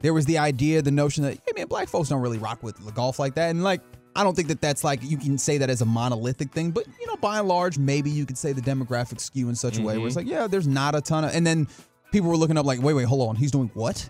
[0.00, 2.76] There was the idea, the notion that, hey man, black folks don't really rock with
[2.76, 3.50] the golf like that.
[3.50, 3.80] And like,
[4.14, 6.86] I don't think that that's like, you can say that as a monolithic thing, but
[7.00, 9.82] you know, by and large, maybe you could say the demographics skew in such a
[9.82, 10.28] way where it's mm-hmm.
[10.28, 11.66] like, yeah, there's not a ton of, and then
[12.12, 14.08] people were looking up like, wait, wait, hold on, he's doing what?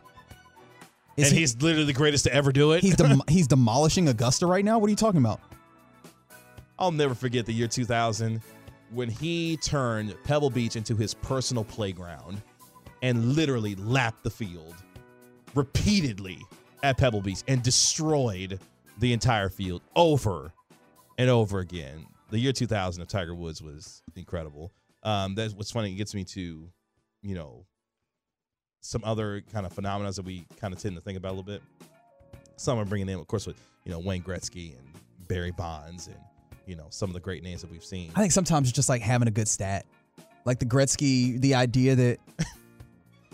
[1.17, 2.81] Is and he- he's literally the greatest to ever do it.
[2.81, 4.79] he's dem- he's demolishing Augusta right now.
[4.79, 5.41] What are you talking about?
[6.79, 8.41] I'll never forget the year 2000
[8.91, 12.43] when he turned Pebble Beach into his personal playground
[13.03, 14.75] and literally lapped the field
[15.55, 16.39] repeatedly
[16.83, 18.61] at Pebble Beach and destroyed
[18.99, 20.53] the entire field over
[21.19, 22.07] and over again.
[22.31, 24.73] The year 2000 of Tiger Woods was incredible.
[25.03, 25.93] Um, that's what's funny.
[25.93, 26.69] It gets me to,
[27.23, 27.67] you know,
[28.81, 31.45] some other kind of phenomena that we kind of tend to think about a little
[31.45, 31.63] bit.
[32.57, 34.87] Some are bringing in, of course, with you know Wayne Gretzky and
[35.27, 36.17] Barry Bonds and
[36.67, 38.11] you know some of the great names that we've seen.
[38.15, 39.87] I think sometimes it's just like having a good stat.
[40.45, 42.19] Like the Gretzky, the idea that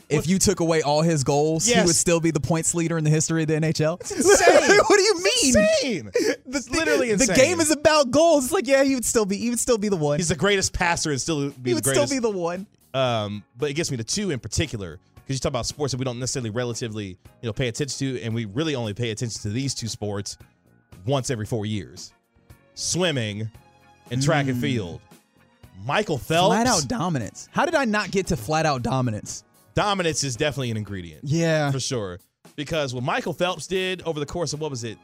[0.08, 3.04] if you took away all his goals, he would still be the points leader in
[3.04, 4.00] the history of the NHL.
[4.00, 4.78] insane.
[4.86, 5.56] what do you mean?
[5.56, 6.10] insane.
[6.52, 8.46] It's literally The game is about goals.
[8.46, 10.18] It's like, yeah, he would still be he would still be the one.
[10.18, 12.66] He's the greatest passer and still be he the would still be the one.
[12.92, 15.98] um, but it gets me to two in particular because you talk about sports that
[15.98, 19.40] we don't necessarily relatively you know pay attention to, and we really only pay attention
[19.42, 20.38] to these two sports
[21.06, 22.12] once every four years:
[22.80, 23.50] swimming
[24.10, 25.00] and track and field.
[25.84, 26.48] Michael Phelps.
[26.54, 27.48] Flat out dominance.
[27.52, 29.44] How did I not get to flat out dominance?
[29.74, 31.22] dominance is definitely an ingredient.
[31.24, 31.70] Yeah.
[31.70, 32.18] for sure.
[32.56, 34.98] Because what Michael Phelps did over the course of what was it?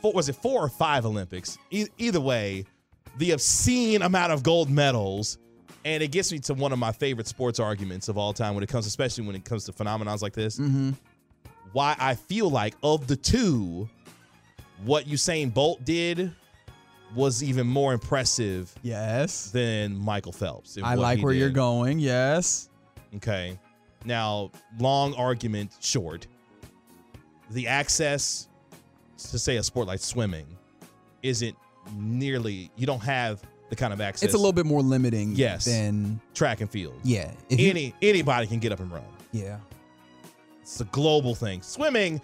[0.00, 1.58] Four, was it four or five Olympics?
[1.70, 2.64] E- either way,
[3.18, 5.38] the obscene amount of gold medals,
[5.84, 8.64] and it gets me to one of my favorite sports arguments of all time when
[8.64, 10.58] it comes, especially when it comes to phenomena like this.
[10.58, 10.90] Mm-hmm.
[11.72, 13.88] Why I feel like of the two,
[14.84, 16.32] what Usain Bolt did
[17.14, 19.50] was even more impressive Yes.
[19.50, 20.78] than Michael Phelps.
[20.82, 21.98] I like he where you're going.
[21.98, 22.68] Yes.
[23.16, 23.58] Okay.
[24.04, 26.26] Now, long argument short,
[27.50, 28.48] the access
[29.30, 30.46] to say a sport like swimming
[31.22, 31.56] isn't
[31.94, 35.64] nearly you don't have the kind of access It's a little bit more limiting Yes.
[35.66, 36.94] than track and field.
[37.04, 37.30] yeah.
[37.48, 39.04] If you- Any anybody can get up and run.
[39.32, 39.58] yeah.
[40.62, 41.60] It's a global thing.
[41.62, 42.20] Swimming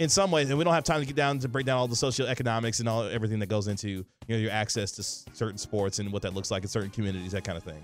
[0.00, 1.86] in some ways, and we don't have time to get down to break down all
[1.86, 5.58] the socioeconomics and all everything that goes into you know your access to s- certain
[5.58, 7.82] sports and what that looks like in certain communities, that kind of thing.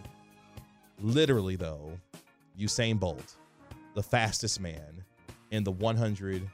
[1.01, 1.93] Literally, though,
[2.59, 3.37] Usain Bolt,
[3.95, 5.05] the fastest man
[5.51, 6.49] in the 100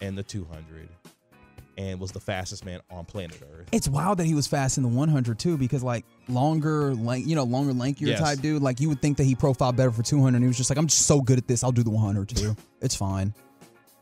[0.00, 0.88] and the 200,
[1.76, 3.68] and was the fastest man on planet Earth.
[3.72, 7.36] It's wild that he was fast in the 100 too, because like longer, like you
[7.36, 8.20] know, longer, lankier Yes.
[8.20, 8.62] type dude.
[8.62, 10.36] Like you would think that he profiled better for 200.
[10.36, 11.62] And he was just like, I'm just so good at this.
[11.62, 12.56] I'll do the 100 too.
[12.80, 13.34] it's fine.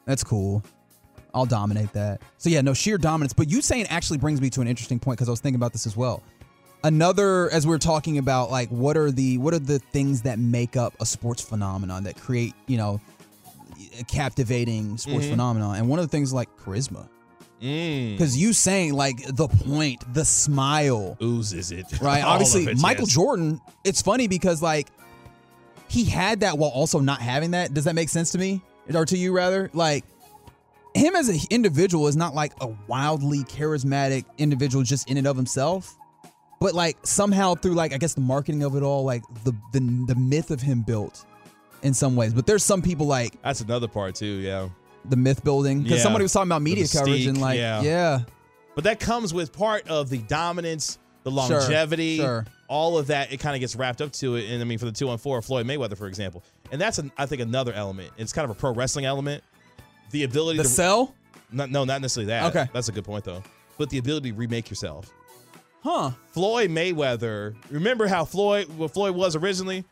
[0.09, 0.65] That's cool.
[1.35, 2.23] I'll dominate that.
[2.39, 3.35] So yeah, no sheer dominance.
[3.35, 5.73] But you saying actually brings me to an interesting point because I was thinking about
[5.73, 6.23] this as well.
[6.83, 10.39] Another, as we are talking about, like what are the what are the things that
[10.39, 13.03] make up a sports phenomenon that create you know
[14.01, 17.07] a captivating sports phenomenon, and one of the things like charisma.
[17.61, 18.13] Mm.
[18.13, 21.85] Because you saying like the point, the smile, Oozes it.
[22.01, 22.25] right?
[22.25, 23.15] Obviously, it, Michael yes.
[23.15, 23.61] Jordan.
[23.85, 24.89] It's funny because like
[25.89, 27.75] he had that while also not having that.
[27.75, 28.63] Does that make sense to me
[28.95, 29.71] or to you rather?
[29.73, 30.05] Like
[30.95, 35.37] him as an individual is not like a wildly charismatic individual just in and of
[35.37, 35.97] himself.
[36.61, 39.81] But like somehow through like I guess the marketing of it all, like the the
[40.09, 41.25] the myth of him built
[41.83, 42.33] in some ways.
[42.35, 44.27] But there's some people like That's another part too.
[44.41, 44.69] Yeah.
[45.05, 46.03] the myth building because Yeah.
[46.03, 47.83] somebody was talking about media coverage and like yeah.
[47.83, 48.21] yeah.
[48.75, 52.45] But that comes with part of the dominance, the Sure, longevity, sure.
[52.69, 53.33] all of that.
[53.33, 54.51] It kind of gets wrapped up to it.
[54.51, 57.11] And I mean, for the two on four, Floyd Mayweather, for example, and that's an,
[57.17, 58.11] I think another element.
[58.17, 59.43] It's kind of a pro wrestling element.
[60.11, 61.15] The ability The to sell.
[61.51, 62.55] Not, no, not necessarily that.
[62.55, 62.69] Okay.
[62.73, 63.43] that's a good point though.
[63.79, 65.11] But the ability to remake yourself.
[65.83, 66.11] Huh.
[66.33, 67.55] Floyd Mayweather.
[67.71, 69.85] Remember how Floyd, what Floyd was originally?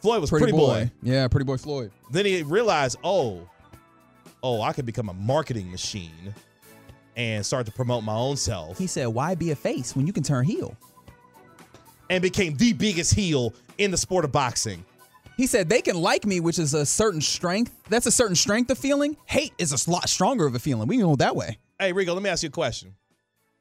[0.00, 0.84] Floyd was Pretty, pretty, boy.
[0.84, 0.90] boy.
[1.02, 1.90] Yeah, pretty boy Floyd.
[2.12, 3.48] Then he realized, oh,
[4.42, 6.34] oh, I could become a marketing machine
[7.16, 8.78] and start to promote my own self.
[8.78, 10.76] He said, "Why be a face when you can turn heel?"
[12.10, 14.84] and became the biggest heel in the sport of boxing.
[15.38, 17.72] He said they can like me, which is a certain strength.
[17.88, 19.16] That's a certain strength of feeling.
[19.26, 20.88] Hate is a lot stronger of a feeling.
[20.88, 21.58] We can go that way.
[21.78, 22.96] Hey, Rigo, let me ask you a question.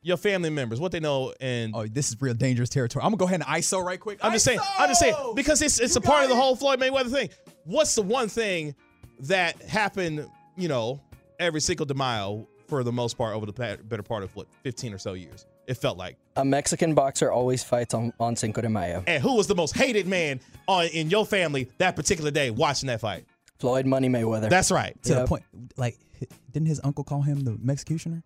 [0.02, 3.04] Your family members, what they know, and Oh, this is real dangerous territory.
[3.04, 4.18] I'm gonna go ahead and ISO right quick.
[4.24, 6.36] I'm just saying, I'm just saying, because it's it's You a part got of the
[6.36, 7.30] whole Floyd Mayweather thing.
[7.64, 8.74] What's the one thing
[9.20, 11.00] that happened, you know,
[11.40, 14.94] every single de Mayo for the most part over the better part of what 15
[14.96, 15.46] or so years?
[15.68, 16.18] It felt like.
[16.38, 19.04] A Mexican boxer always fights on, on Cinco de Mayo.
[19.06, 22.88] And who was the most hated man on in your family that particular day watching
[22.88, 23.26] that fight?
[23.60, 24.50] Floyd Money Mayweather.
[24.50, 25.02] That's right.
[25.04, 25.44] to the point.
[25.76, 25.98] Like,
[26.52, 28.24] didn't his uncle call him the executioner?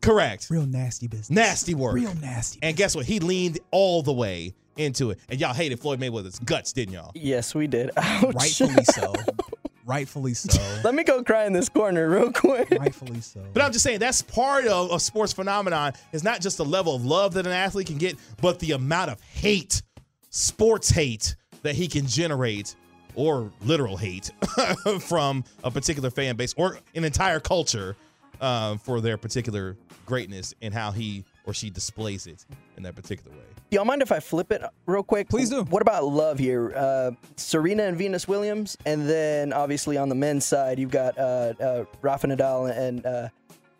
[0.00, 0.48] Correct.
[0.50, 1.30] Real nasty business.
[1.30, 1.94] Nasty work.
[1.94, 2.60] Real nasty.
[2.62, 3.06] And guess what?
[3.06, 5.18] He leaned all the way into it.
[5.28, 7.10] And y'all hated Floyd Mayweather's guts, didn't y'all?
[7.14, 7.90] yes, we did.
[7.96, 8.34] Ouch.
[8.34, 9.12] Rightfully so.
[9.86, 10.60] Rightfully so.
[10.84, 12.68] Let me go cry in this corner real quick.
[12.72, 13.40] Rightfully so.
[13.52, 15.92] But I'm just saying that's part of a sports phenomenon.
[16.12, 19.10] It's not just the level of love that an athlete can get, but the amount
[19.10, 19.82] of hate,
[20.30, 22.74] sports hate that he can generate,
[23.14, 24.30] or literal hate
[25.00, 27.96] from a particular fan base or an entire culture
[28.40, 32.44] um, for their particular greatness and how he or she displays it
[32.76, 33.44] in that particular way.
[33.70, 35.28] Y'all mind if I flip it real quick?
[35.28, 35.62] Please do.
[35.64, 36.72] What about love here?
[36.74, 41.52] Uh, Serena and Venus Williams, and then obviously on the men's side, you've got uh,
[41.60, 43.28] uh, Rafa Nadal and uh,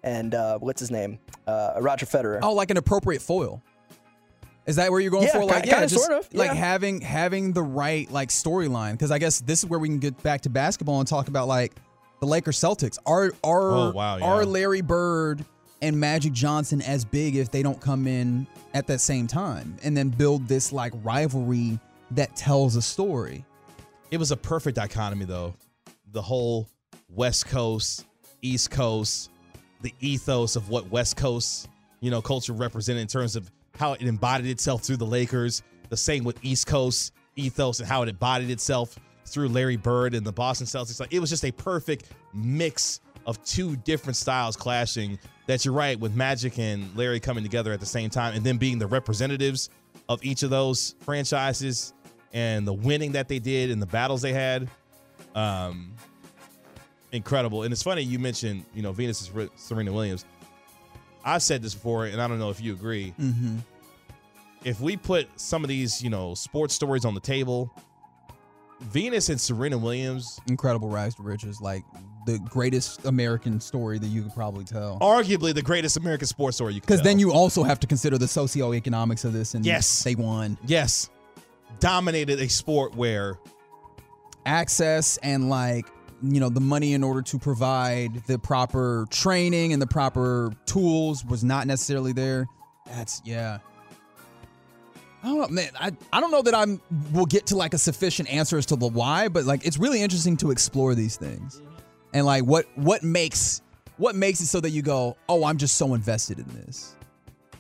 [0.03, 2.41] and uh, what's his name, uh, Roger Federer.
[2.43, 3.63] Oh, like an appropriate foil.
[4.67, 5.45] Is that where you're going Yeah, for?
[5.45, 6.55] Like, ki- yeah, kinda, just sort of, like yeah.
[6.55, 8.93] having having the right like storyline.
[8.93, 11.47] Because I guess this is where we can get back to basketball and talk about
[11.47, 11.73] like
[12.21, 12.99] the Lakers Celtics.
[13.07, 14.25] Are are Oh, wow, yeah.
[14.25, 15.45] are Larry Bird
[15.83, 19.97] and Magic Johnson as big if they don't come in at that same time and
[19.97, 21.79] then build this like rivalry
[22.13, 23.45] that tells a story?
[24.11, 25.55] It was a perfect dichotomy, though.
[26.13, 26.69] The whole
[27.09, 28.05] West Coast,
[28.43, 29.31] East Coast,
[29.83, 31.69] the ethos of what West Coast,
[32.01, 35.63] you know, culture represented in terms of how it embodied itself through the Lakers.
[35.89, 40.25] The same with East Coast ethos and how it embodied itself through Larry Bird and
[40.25, 41.01] the Boston Celtics.
[41.01, 45.19] Like it was just a perfect mix of two different styles clashing.
[45.47, 48.57] That you're right with Magic and Larry coming together at the same time, and then
[48.57, 49.71] being the representatives
[50.09, 51.93] of each of those franchises
[52.33, 54.69] and the winning that they did and the battles they had.
[55.35, 55.93] Um,
[57.13, 57.63] incredible.
[57.63, 60.25] And it's funny you mentioned, you know, Venus is Serena Williams.
[61.25, 63.13] I've said this before, and I don't know if you agree.
[63.19, 63.59] Mm-hmm.
[64.65, 67.73] If we put some of these, you know, sports stories on the table,
[68.81, 71.85] Venus and Serena Williams, Incredible rise to riches, like
[72.27, 74.99] the greatest American story that you could probably tell.
[75.01, 78.19] arguably the greatest American sports story you could Because then you also have to consider
[78.19, 80.03] the socioeconomics of this, and Yes.
[80.03, 80.59] they won.
[80.67, 81.09] yes,
[81.81, 83.39] dominated a sport where
[84.45, 85.87] access and like
[86.23, 91.25] you know the money in order to provide the proper training and the proper tools
[91.25, 92.47] was not necessarily there
[92.87, 93.59] that's yeah
[95.23, 95.71] I don't know, man.
[95.81, 96.81] I, I don't know that I'm
[97.13, 100.01] will get to like a sufficient answer as to the why, but like it's really
[100.01, 101.76] interesting to explore these things, mm-hmm.
[102.17, 103.61] And like what what makes
[103.99, 106.97] what makes it so that you go, oh, I'm just so invested in this,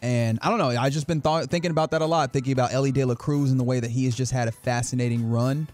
[0.00, 0.70] and I don't know.
[0.70, 3.50] I just been thought, thinking about that a lot, thinking about Elly De La Cruz
[3.50, 5.68] and the way that he has just had a fascinating run.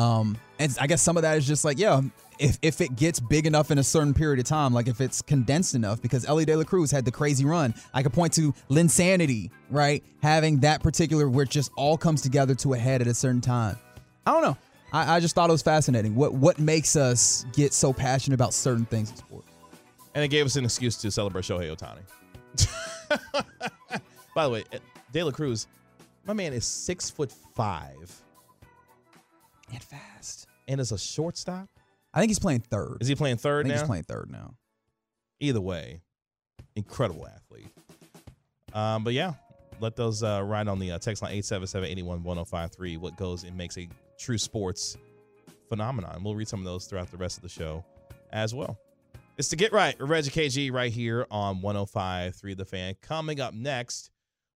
[0.00, 2.00] Um, and I guess some of that is just like, yeah,
[2.40, 5.22] if, if it gets big enough in a certain period of time, like if it's
[5.22, 7.72] condensed enough, because Elly De La Cruz had the crazy run.
[7.94, 10.02] I could point to Linsanity, right?
[10.22, 13.40] Having that particular where it just all comes together to a head at a certain
[13.40, 13.76] time.
[14.26, 14.56] I don't know.
[14.92, 16.14] I, I just thought it was fascinating.
[16.14, 19.48] What what makes us get so passionate about certain things in sports?
[20.14, 22.00] And it gave us an excuse to celebrate Shohei Ohtani.
[24.34, 24.64] By the way,
[25.12, 25.66] De La Cruz,
[26.26, 28.22] my man is six foot five
[29.72, 30.46] And fast.
[30.66, 31.68] and is a shortstop.
[32.14, 32.98] I think he's playing third.
[33.00, 33.80] Is he playing I third think now?
[33.80, 34.54] he's playing third now.
[35.40, 36.00] Either way,
[36.74, 37.68] incredible athlete.
[38.72, 39.34] Um, but yeah,
[39.80, 42.98] let those uh, ride on the uh, text line 877-881-1053.
[42.98, 44.96] What goes and makes a true sports
[45.68, 46.22] phenomenon.
[46.22, 47.84] We'll read some of those throughout the rest of the show
[48.32, 48.78] as well.
[49.36, 49.94] It's to get right.
[50.00, 52.94] Reggie KG right here on 105.3 The Fan.
[53.00, 54.10] Coming up next,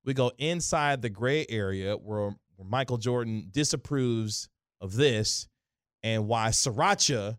[0.04, 4.48] we go inside the gray area where, where Michael Jordan disapproves
[4.80, 5.48] of this
[6.02, 7.38] and why Sriracha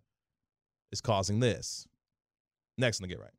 [0.92, 1.86] is causing this.
[2.78, 3.32] Next on the Get Right.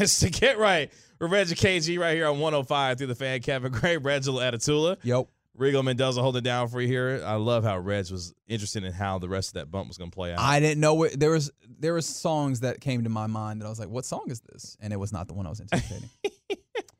[0.00, 0.90] It's to get right.
[1.18, 3.40] with Reggie KG right here on 105 through the fan.
[3.40, 5.26] Kevin Gray, Reginald Atatula, Yep.
[5.58, 7.22] Rigo Mendoza holding down for you here.
[7.26, 10.10] I love how Reg was interested in how the rest of that bump was going
[10.10, 10.38] to play out.
[10.40, 11.50] I didn't know what there was.
[11.78, 14.40] There was songs that came to my mind that I was like, "What song is
[14.40, 16.08] this?" And it was not the one I was anticipating.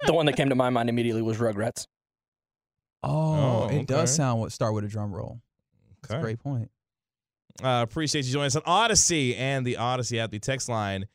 [0.07, 1.87] The one that came to my mind immediately was Rugrats.
[3.03, 5.41] oh, Oh, it does sound what start with a drum roll.
[6.03, 6.23] That's a Okay.
[6.23, 6.71] great point.
[7.63, 11.07] Uh, appreciate you joining us on Audacy and the Audacy at The text line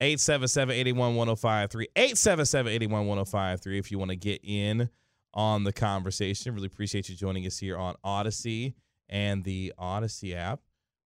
[0.00, 1.86] 877-881-1053.
[1.96, 4.88] 877-881-1053 if you want to get in
[5.32, 6.54] on the conversation.
[6.54, 8.74] Really appreciate you joining us here on Audacy
[9.08, 10.60] and the Audacy app.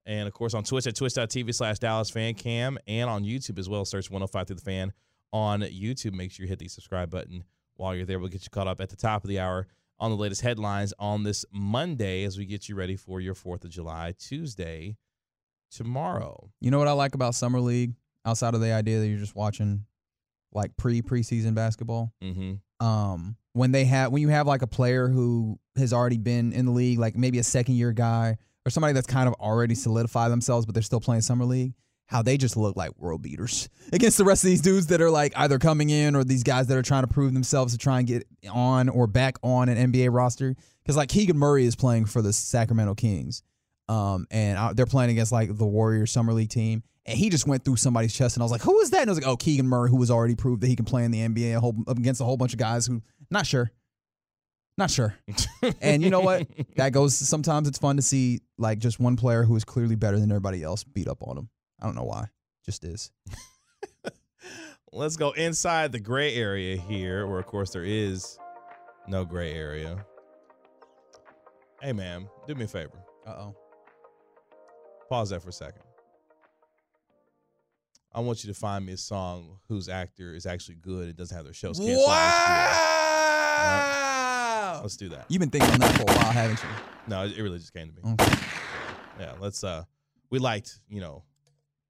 [0.06, 3.68] And of course on Twitch at twitch.tv slash Dallas Fan Cam and on YouTube as
[3.68, 3.84] well.
[3.84, 4.92] Search 105 through the fan
[5.32, 6.14] on YouTube.
[6.14, 7.44] Make sure you hit the subscribe button
[7.76, 8.18] while you're there.
[8.18, 9.66] We'll get you caught up at the top of the hour
[10.00, 13.64] on the latest headlines on this Monday as we get you ready for your 4th
[13.64, 14.96] of July, Tuesday,
[15.70, 16.50] tomorrow.
[16.60, 19.36] You know what I like about summer league outside of the idea that you're just
[19.36, 19.84] watching
[20.52, 22.12] like pre preseason basketball.
[22.22, 22.86] Mm-hmm.
[22.86, 26.66] Um, when they have when you have like a player who has already been in
[26.66, 30.30] the league, like maybe a second year guy or somebody that's kind of already solidified
[30.30, 31.74] themselves, but they're still playing summer league.
[32.06, 35.10] How they just look like world beaters against the rest of these dudes that are
[35.10, 37.98] like either coming in or these guys that are trying to prove themselves to try
[37.98, 40.54] and get on or back on an NBA roster.
[40.82, 43.42] Because like Keegan Murray is playing for the Sacramento Kings,
[43.90, 47.46] um, and uh, they're playing against like the Warriors summer league team, and he just
[47.46, 49.26] went through somebody's chest, and I was like, "Who is that?" And I was like,
[49.26, 51.60] "Oh, Keegan Murray, who was already proved that he can play in the NBA a
[51.60, 53.70] whole, against a whole bunch of guys who not sure,
[54.76, 55.14] not sure."
[55.80, 56.46] and you know what?
[56.76, 57.16] That goes.
[57.16, 60.62] Sometimes it's fun to see like just one player who is clearly better than everybody
[60.62, 61.48] else beat up on him.
[61.80, 62.26] I don't know why,
[62.64, 63.10] just is.
[64.92, 68.38] Let's go inside the gray area here, where of course there is
[69.08, 70.04] no gray area.
[71.80, 72.98] Hey, man, do me a favor.
[73.26, 73.56] Uh oh.
[75.08, 75.82] Pause that for a second.
[78.12, 81.36] I want you to find me a song whose actor is actually good and doesn't
[81.36, 82.06] have their shows canceled.
[83.48, 84.80] Wow.
[84.82, 85.26] Let's do that.
[85.28, 86.68] You've been thinking on that for a while, haven't you?
[87.08, 88.00] No, it it really just came to me.
[88.12, 88.38] Okay.
[89.20, 89.62] Yeah, let's.
[89.64, 89.84] uh
[90.30, 91.24] We liked, you know,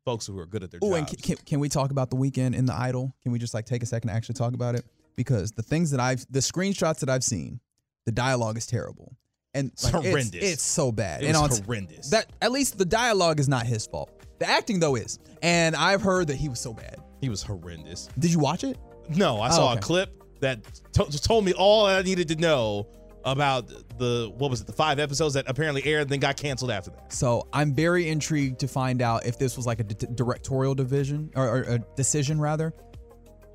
[0.04, 2.16] folks who are good at their Oh, and can, can, can we talk about the
[2.16, 3.14] Weeknd in the Idol?
[3.22, 4.84] Can we just like take a second to actually talk about it?
[5.16, 7.60] Because the things that I've, the screenshots that I've seen,
[8.06, 9.16] the dialogue is terrible,
[9.52, 10.42] and It's like, horrendous.
[10.42, 11.22] It's, so bad.
[11.22, 12.10] It and was on- horrendous.
[12.10, 14.10] That at least the dialogue is not his fault.
[14.38, 16.96] The acting though is, and I've heard that he was so bad.
[17.20, 18.08] he was horrendous.
[18.18, 18.78] Did you watch it?
[19.08, 19.78] No, I Oh, saw okay.
[19.78, 22.86] a clip that to- told me all I needed to know
[23.24, 23.66] about
[23.98, 26.90] the what was it, the five episodes that apparently aired and then got canceled after
[26.92, 27.12] that.
[27.12, 31.30] So I'm very intrigued to find out if this was like a d- directorial division
[31.34, 32.72] or, or a decision rather.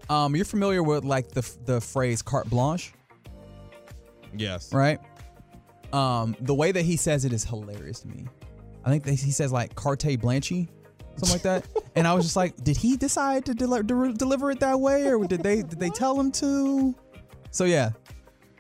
[0.10, 2.92] Um, you're familiar with like the the phrase carte blanche,
[4.36, 4.74] Yes.
[4.74, 5.00] right?
[5.94, 8.26] Um, the way that he says it is hilarious to me.
[8.84, 10.68] I think that he says like carte blanchy,
[11.18, 11.66] something like that.
[11.96, 15.08] and I was just like, did he decide to deli- de- deliver it that way,
[15.08, 16.96] or did they did they tell him to?
[17.52, 17.92] So yeah,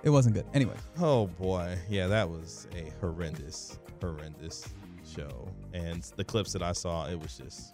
[0.04, 0.45] it wasn't good.
[0.54, 4.68] Anyway, Oh boy, yeah, that was a horrendous, horrendous
[5.16, 5.47] show.
[5.74, 7.74] And the clips that I saw, it was just,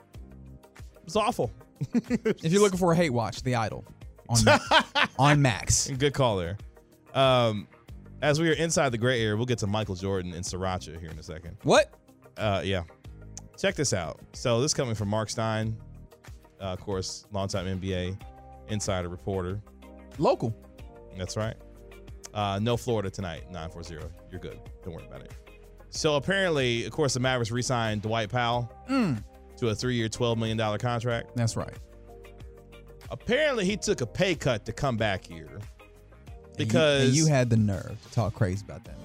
[0.96, 1.52] it was awful.
[1.94, 3.84] if you're looking for a hate watch, The Idol
[4.30, 4.38] on
[5.20, 5.90] on Max.
[5.90, 6.58] Good call there.
[7.14, 7.68] Um,
[8.22, 11.10] as we are inside the gray area, we'll get to Michael Jordan and Sriracha here
[11.10, 11.58] in a second.
[11.64, 11.94] What?
[12.38, 12.84] Uh, yeah.
[13.60, 14.20] Check this out.
[14.34, 15.76] So this coming from Marc Stein,
[16.62, 18.20] uh, of course, longtime NBA
[18.70, 19.60] insider reporter.
[20.18, 20.56] Local.
[21.18, 21.56] That's right.
[22.34, 24.06] Uh, no Florida tonight, 940.
[24.32, 24.60] You're good.
[24.84, 25.34] Don't worry about it.
[25.90, 30.38] So apparently, of course, the Mavericks re signed Dwight Powell to a three year, $12
[30.38, 31.32] million contract.
[31.36, 31.74] That's right.
[33.12, 35.62] Apparently, he took a pay cut to come back here And
[36.60, 38.99] you- because and you, had the nerve to talk crazy about that,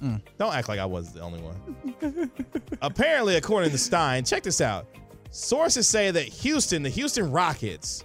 [0.00, 0.22] man.
[0.38, 2.30] don't act like I was the only one.
[2.82, 4.86] Apparently, according to Stein, check this out.
[5.30, 8.04] Sources say that Houston, the Houston Rockets,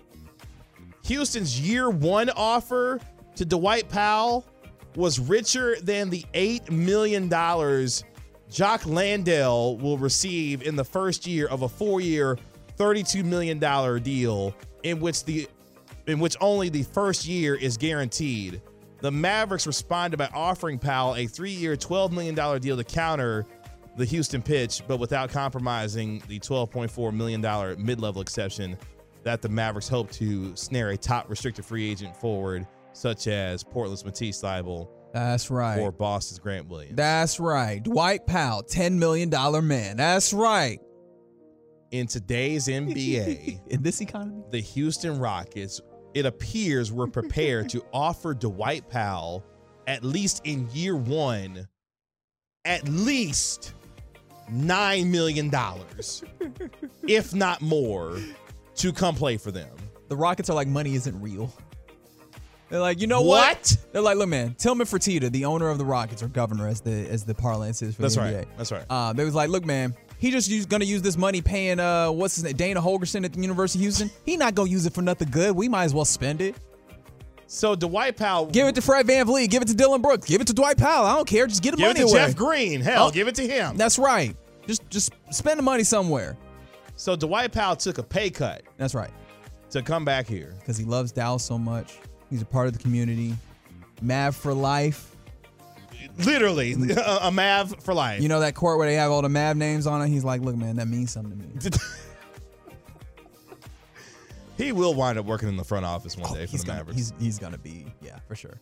[1.05, 2.99] Houston's year one offer
[3.35, 4.45] to Dwight Powell
[4.95, 7.29] was richer than the $8 million
[8.49, 12.37] Jock Landale will receive in the first year of a four year,
[12.77, 13.59] $32 million
[14.01, 15.47] deal in which the
[16.07, 18.61] in which only the first year is guaranteed.
[19.01, 23.45] The Mavericks responded by offering Powell a three-year, $12 million deal to counter
[23.95, 27.41] the Houston pitch, but without compromising the $12.4 million
[27.83, 28.77] mid-level exception
[29.23, 34.03] that the Mavericks hope to snare a top restricted free agent forward, such as Portland's
[34.05, 35.79] Matisse Thybulle That's right.
[35.79, 36.95] or Boston's Grant Williams.
[36.95, 37.81] That's right.
[37.83, 39.29] Dwight Powell, $10 million
[39.65, 39.97] man.
[39.97, 40.79] That's right.
[41.91, 44.43] In today's NBA, In this economy?
[44.51, 45.81] the Houston Rockets,
[46.13, 49.43] it appears we're prepared to offer Dwight Powell,
[49.87, 51.67] at least in year one,
[52.65, 53.73] at least
[54.51, 55.51] $9 million,
[57.07, 58.17] if not more,
[58.75, 59.69] to come play for them.
[60.07, 61.53] The Rockets are like, money isn't real.
[62.69, 63.57] They're like, you know what?
[63.57, 63.77] What?
[63.91, 67.09] They're like, look, man, Tillman Fertitta, the owner of the Rockets, or governor, as the
[67.09, 68.35] as the parlance is for That's the right.
[68.35, 68.45] NBA.
[68.57, 68.85] That's right.
[68.89, 72.11] Uh, they was like, look, man, he just use, gonna use this money paying uh
[72.11, 74.11] what's his name, Dana Holgorsen at the University of Houston.
[74.25, 75.55] He not gonna use it for nothing good.
[75.55, 76.55] We might as well spend it.
[77.47, 79.49] So Dwight Powell, Give it to Fred VanVleet.
[79.49, 80.27] Give it to Dillon Brooks.
[80.27, 81.05] Give it to Dwight Powell.
[81.07, 81.47] I don't care.
[81.47, 82.13] Just get the give it money to away.
[82.27, 82.79] Jeff Green.
[82.81, 83.11] Hell, Oh.
[83.11, 83.75] give it to him.
[83.75, 84.35] That's right.
[84.67, 86.37] Just just spend the money somewhere.
[86.95, 89.09] So Dwight Powell took a pay cut That's right.
[89.71, 90.53] to come back here.
[90.59, 91.97] Because he loves Dallas so much.
[92.29, 93.33] He's a part of the community.
[94.01, 95.15] Mav for life.
[96.25, 98.21] Literally, a, a Mav for life.
[98.21, 100.09] You know that court where they have all the Mav names on it?
[100.09, 101.77] He's like, look, man, that means something to me.
[104.57, 106.67] he will wind up working in the front office one day for Oh, he's the
[106.67, 106.97] gonna, Mavericks.
[106.97, 108.59] he's, he's gonna be, yeah, for sure.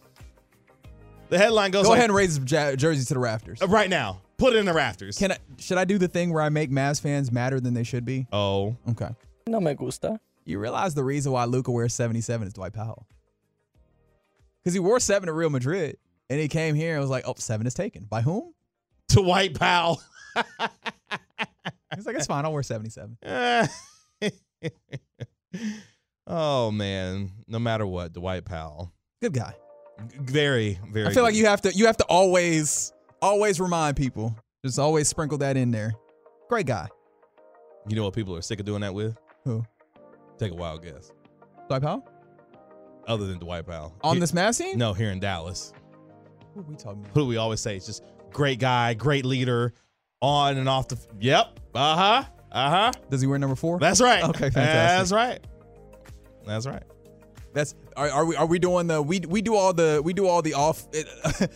[1.30, 3.62] the headline goes Go like, ahead and raise his ja- jersey to the rafters.
[3.62, 4.22] uh, right now.
[4.38, 5.18] Put it in the rafters.
[5.18, 7.84] Can I, should I do the thing where I make Mavs fans madder than they
[7.84, 8.28] should be?
[8.32, 9.10] oh, Okay.
[9.48, 10.20] No me gusta.
[10.46, 13.08] You realize the reason why Luka wears 77 is Dwight Powell.
[14.62, 15.98] Because he wore seven at Real Madrid,
[16.30, 18.06] and he came here and was like, oh, seven is taken.
[18.06, 18.54] By whom?
[19.10, 20.02] To Dwight Powell.
[21.96, 22.46] He's like, it's fine.
[22.46, 23.18] I'll wear 77.
[26.28, 29.54] oh man, no matter what, Dwight Powell, Good guy.
[30.20, 31.08] Very, very.
[31.08, 34.36] I feel like you have to you have to always always remind people.
[34.64, 35.94] Just always sprinkle that in there.
[36.50, 36.88] Great guy.
[37.88, 39.16] You know what people are sick of doing that with?
[39.46, 39.64] Who?
[40.38, 41.12] Take a wild guess.
[41.68, 42.08] Dwight Powell?
[43.08, 44.78] Other than Dwight Powell On He- this mass scene?
[44.78, 45.74] No, here in Dallas.
[46.58, 47.14] Who we talking about?
[47.14, 47.76] Who do we always say?
[47.76, 49.74] It's just great guy, great leader,
[50.22, 50.96] on and off the.
[50.96, 51.60] f- Yep.
[51.76, 52.24] Uh huh.
[52.52, 52.92] Uh huh.
[53.12, 53.78] Does he wear number four?
[53.80, 54.24] That's right.
[54.24, 54.98] Okay, Fantastic.
[54.98, 55.40] That's right.
[56.48, 56.84] That's right.
[57.54, 60.28] That's are, are we are we doing the we we do all the we do
[60.28, 61.08] all the off it,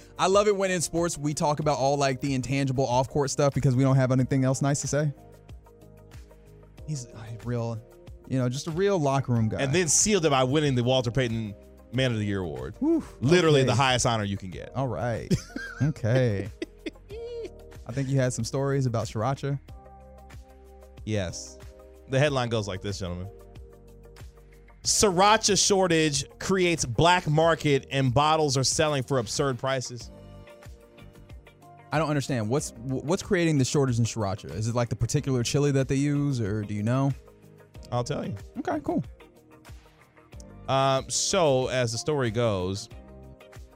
[0.20, 3.30] I love it when in sports we talk about all like the intangible off court
[3.32, 5.12] stuff because we don't have anything else nice to say.
[6.88, 7.80] He's a real,
[8.28, 9.62] you know, just a real locker room guy.
[9.62, 11.54] And then sealed it by winning the Walter Payton
[11.94, 12.76] Man of the Year award.
[12.80, 13.68] Whew, Literally okay.
[13.68, 14.72] the highest honor you can get.
[14.76, 15.34] All right.
[15.82, 16.50] okay.
[17.88, 19.60] I think you had some stories about Sriracha.
[21.06, 21.58] Yes.
[22.10, 23.28] The headline goes like this, gentlemen.
[24.84, 30.10] Sriracha shortage creates black market and bottles are selling for absurd prices.
[31.92, 34.56] I don't understand what's what's creating the shortage in Sriracha.
[34.56, 37.12] Is it like the particular chili that they use, or do you know?
[37.92, 38.36] I'll tell you.
[38.60, 39.04] Okay, cool.
[40.72, 42.88] Um, so, as the story goes,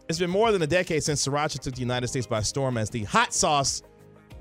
[0.08, 2.90] it's been more than a decade since Sriracha took the United States by storm as
[2.90, 3.84] the hot sauce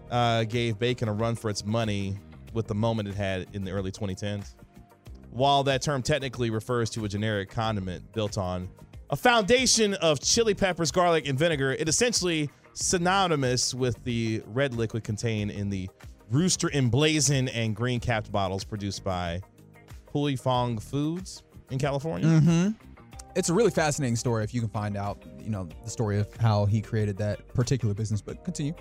[0.09, 2.17] uh, gave bacon a run for its money
[2.53, 4.55] with the moment it had in the early 2010s.
[5.33, 8.69] While that term technically refers to a generic condiment built on
[9.11, 15.03] a foundation of chili peppers, garlic, and vinegar, it essentially synonymous with the red liquid
[15.03, 15.91] contained in the
[16.31, 19.41] rooster emblazoned and green capped bottles produced by
[20.13, 22.27] Huy Fong Foods in California.
[22.27, 22.71] Mm-hmm.
[23.37, 26.35] It's a really fascinating story if you can find out, you know, the story of
[26.37, 28.21] how he created that particular business.
[28.21, 28.75] But continue.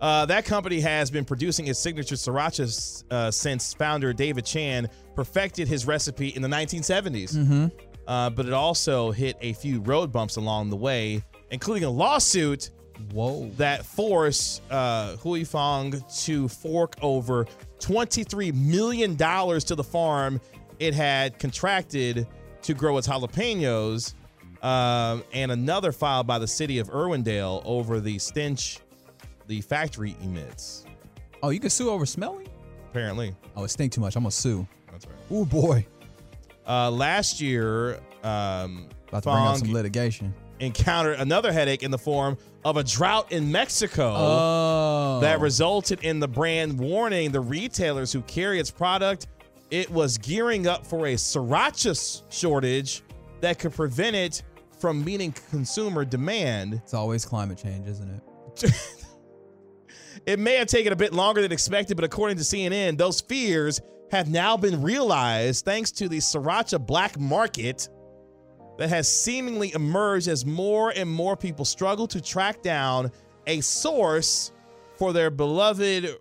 [0.00, 5.68] Uh, that company has been producing its signature sriracha uh, since founder David Tran perfected
[5.68, 7.34] his recipe in the 1970s.
[7.34, 7.66] Mm-hmm.
[8.06, 12.70] Uh, but it also hit a few road bumps along the way, including a lawsuit
[13.12, 13.48] Whoa.
[13.56, 17.46] that forced uh, Huy Fong to fork over
[17.78, 20.40] $23 million to the farm
[20.78, 22.26] it had contracted
[22.62, 24.14] to grow its jalapenos
[24.62, 28.78] um, and another filed by the city of Irwindale over the stench
[29.46, 30.84] the factory emits.
[31.42, 32.48] Oh, you can sue over smelling?
[32.90, 34.16] Apparently, Oh, it stink too much.
[34.16, 34.66] I'm gonna sue.
[34.90, 35.14] that's right.
[35.30, 35.86] Oh boy.
[36.66, 40.34] Uh, last year, um, About to bring up some litigation.
[40.58, 44.12] encountered another headache in the form of a drought in Mexico.
[44.16, 45.20] Oh.
[45.20, 49.28] that resulted in the brand warning the retailers who carry its product
[49.70, 53.02] it was gearing up for a sriracha shortage
[53.40, 54.42] that could prevent it
[54.78, 56.74] from meeting consumer demand.
[56.74, 58.72] It's always climate change, isn't it?
[60.26, 63.80] It may have taken a bit longer than expected, but according to CNN, those fears
[64.10, 67.88] have now been realized thanks to the sriracha black market
[68.78, 73.10] that has seemingly emerged as more and more people struggle to track down
[73.46, 74.52] a source
[74.96, 76.16] for their beloved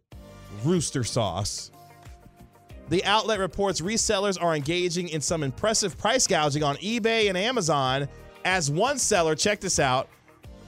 [0.64, 1.72] rooster sauce.
[2.90, 8.08] The outlet reports resellers are engaging in some impressive price gouging on eBay and Amazon
[8.44, 10.08] as one seller, check this out,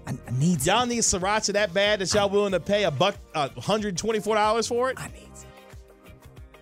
[0.07, 0.77] I, I need some.
[0.77, 4.91] Y'all need sriracha that bad that y'all willing to pay a buck, uh, $124 for
[4.91, 5.01] it?
[5.01, 5.49] I need some.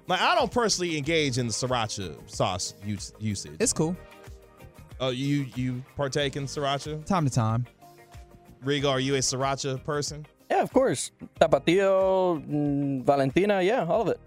[0.06, 3.56] Like, I don't personally engage in the sriracha sauce use, usage.
[3.60, 3.96] It's cool.
[5.00, 7.04] Oh, you you partake in sriracha?
[7.04, 7.66] Time to time.
[8.64, 10.24] Rigo, are you a sriracha person?
[10.48, 11.10] Yeah, of course.
[11.40, 14.20] Tapatio, mm, Valentina, yeah, all of it.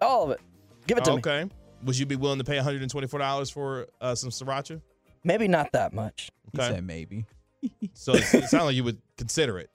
[0.00, 0.40] All of it.
[0.86, 1.18] Give it to me.
[1.18, 1.48] okay.
[1.84, 4.80] Would you be willing to pay $124 for uh, some sriracha?
[5.24, 6.30] Maybe not that much.
[6.52, 6.74] He Okay.
[6.74, 7.26] said maybe.
[7.94, 9.70] So it, it sounds like you would consider it.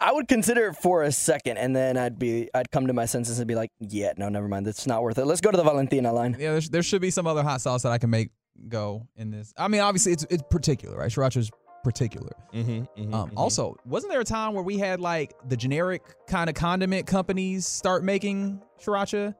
[0.00, 3.04] I would consider it for a second, and then I'd be, I'd come to my
[3.04, 4.66] senses and be like, yeah, no, never mind.
[4.68, 5.26] It's not worth it.
[5.26, 6.36] Let's go to the Valentina line.
[6.38, 8.30] Yeah, there's, there should be some other hot sauce that I can make
[8.68, 9.52] go in this.
[9.58, 11.10] I mean, obviously it's it's particular, right?
[11.10, 11.50] Sriracha's
[11.84, 12.32] particular.
[12.54, 16.54] Mm-hmm, Um, Also, wasn't there a time where we had like the generic kind of
[16.56, 19.34] condiment companies start making sriracha?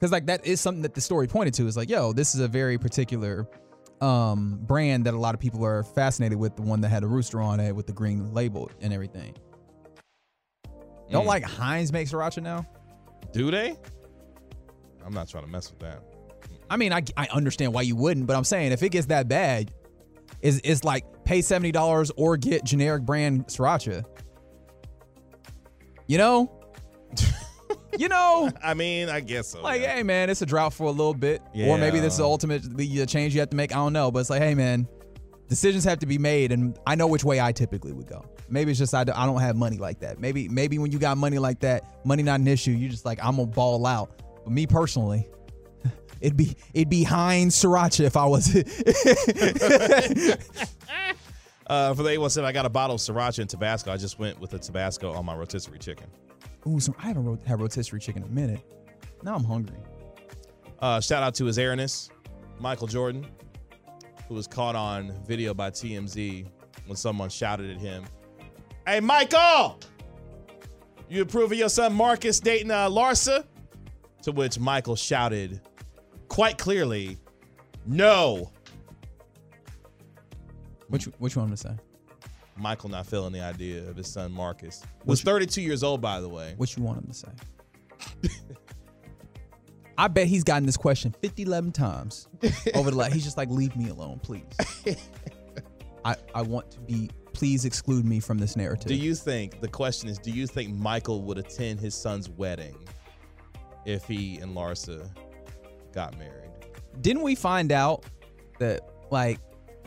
[0.00, 1.66] Because like that is something that the story pointed to.
[1.66, 3.46] Is like, yo, this is a very particular
[4.00, 6.56] um, brand that a lot of people are fascinated with.
[6.56, 9.36] The one that had a rooster on it with the green label and everything.
[11.10, 11.28] Don't Mm.
[11.28, 12.64] like Heinz make sriracha now?
[13.32, 13.76] Do they?
[15.04, 16.02] I'm not trying to mess with that.
[16.70, 19.28] I mean, I, I understand why you wouldn't, but I'm saying if it gets that
[19.28, 19.72] bad,
[20.40, 24.04] is it's like pay seventy dollars or get generic brand sriracha.
[26.06, 26.59] You know,
[28.00, 29.62] you know, I mean, I guess so.
[29.62, 29.94] like yeah.
[29.94, 33.02] hey man, it's a drought for a little bit, or maybe this is ultimately Yeah.
[33.02, 33.72] the change you have to make.
[33.72, 34.88] I don't know, but it's like hey man,
[35.48, 38.24] decisions have to be made, and I know which way I typically would go.
[38.48, 40.18] Maybe it's just I, don't- I don't have money like that.
[40.18, 42.72] Maybe maybe when you got money like that, money not an issue.
[42.72, 44.22] You just like I'm gonna ball out.
[44.44, 45.28] But me personally,
[46.20, 48.48] it'd be it'd be Heinz Sriracha if I was.
[51.66, 53.92] Uh, for the 817, I got a bottle of sriracha and Tabasco.
[53.92, 56.06] I just went with the Tabasco on my rotisserie chicken.
[56.66, 58.60] Ooh, some, I haven't ro- had rotisserie chicken in a minute.
[59.22, 59.76] Now I'm hungry.
[60.78, 62.10] Uh, shout out to his airness,
[62.58, 63.26] Michael Jordan,
[64.28, 66.46] who was caught on video by TMZ
[66.86, 68.04] when someone shouted at him,
[68.86, 69.78] Hey, Michael!
[71.08, 73.44] You approve of your son Marcus dating uh, Larsa?
[74.22, 75.60] To which Michael shouted
[76.28, 77.18] quite clearly,
[77.86, 78.52] No.
[80.88, 81.70] Which which one to say?
[82.60, 84.82] Michael not feeling the idea of his son Marcus.
[85.04, 86.54] Was 32 years old, by the way.
[86.56, 87.28] What you want him to say?
[89.98, 92.26] I bet he's gotten this question 50, 11 times
[92.74, 93.12] over the last.
[93.12, 94.44] He's just like, leave me alone, please.
[96.06, 98.86] I, I want to be, please exclude me from this narrative.
[98.86, 102.74] Do you think, the question is, do you think Michael would attend his son's wedding
[103.84, 105.10] if he and Larsa
[105.92, 106.50] got married?
[107.02, 108.04] Didn't we find out
[108.58, 109.38] that, like,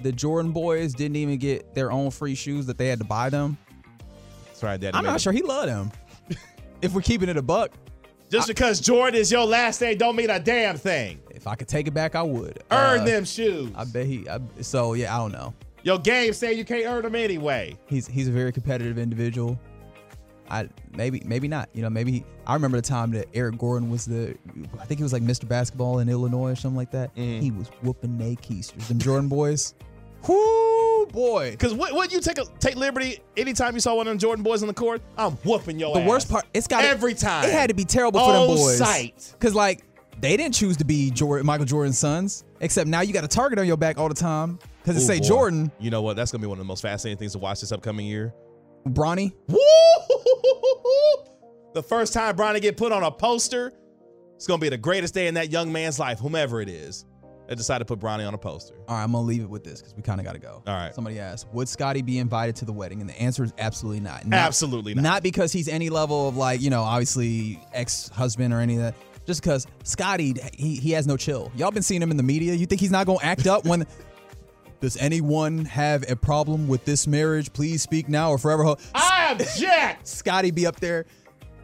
[0.02, 3.30] the Jordan boys didn't even get their own free shoes, that they had to buy
[3.30, 3.58] them?
[4.48, 4.98] That's right, Daddy.
[4.98, 5.92] I'm not sure he loved them.
[6.82, 7.72] if we're keeping it a buck,
[8.30, 11.20] Just because Jordan is your last name don't mean a damn thing.
[11.32, 12.64] if I could take it back, I would.
[12.72, 13.72] Earn Uh, them shoes.
[13.76, 14.28] I bet he.
[14.30, 15.54] I, so yeah, I don't know.
[15.84, 17.78] Your game say you can't earn them anyway.
[17.88, 19.60] He's he's a very competitive individual.
[20.62, 21.70] I maybe maybe not.
[21.74, 24.36] You know, maybe he, I remember the time that Eric Gordon was the
[24.80, 25.48] I think he was like Mr.
[25.48, 27.16] Basketball in Illinois or something like that.
[27.16, 27.42] Mm-hmm.
[27.42, 28.88] He was whooping they keisters.
[28.88, 29.74] Them Jordan boys.
[30.28, 31.52] Whoo boy.
[31.52, 34.44] Because what would you take a, take liberty anytime you saw one of them Jordan
[34.44, 35.02] boys on the court?
[35.18, 36.10] I'm whooping your The ass.
[36.10, 37.44] worst part, it's got every time.
[37.46, 38.78] It had to be terrible for them On boys.
[38.78, 39.36] sight.
[39.40, 39.84] Cause like
[40.22, 42.46] they didn't choose to be Jordan, Michael Jordan's sons.
[42.62, 44.60] Except now you got a target on your back all the time.
[44.82, 45.28] Because it say boy.
[45.28, 46.16] Jordan, You know what?
[46.16, 48.34] That's gonna be one of the most fascinating things to watch this upcoming year.
[48.88, 49.34] Bronny.
[49.48, 49.58] Woo!
[51.74, 53.74] The first time Bronny get put on a poster,
[54.36, 57.06] it's gonna be the greatest day in that young man's life, whomever it is.
[57.48, 58.76] They decided to put Bronny on a poster.
[58.88, 60.64] All right, I'm gonna leave it with this because we kind of got to go.
[60.66, 60.94] All right.
[60.96, 63.02] Somebody asked, would Scotty be invited to the wedding?
[63.02, 64.26] And the answer is absolutely not.
[64.26, 65.02] Not- Absolutely not.
[65.02, 68.96] Not because he's any level of like, you know, obviously ex-husband or any of that.
[69.26, 71.52] Just because Scotty, he, he has no chill.
[71.56, 72.54] Y'all been seeing him in the media.
[72.54, 73.86] You think he's not gonna act up when?
[74.80, 77.54] Does anyone have a problem with this marriage?
[77.54, 78.64] Please speak now or forever.
[78.64, 78.82] hold.
[78.94, 80.08] I object.
[80.08, 81.06] Scotty be up there.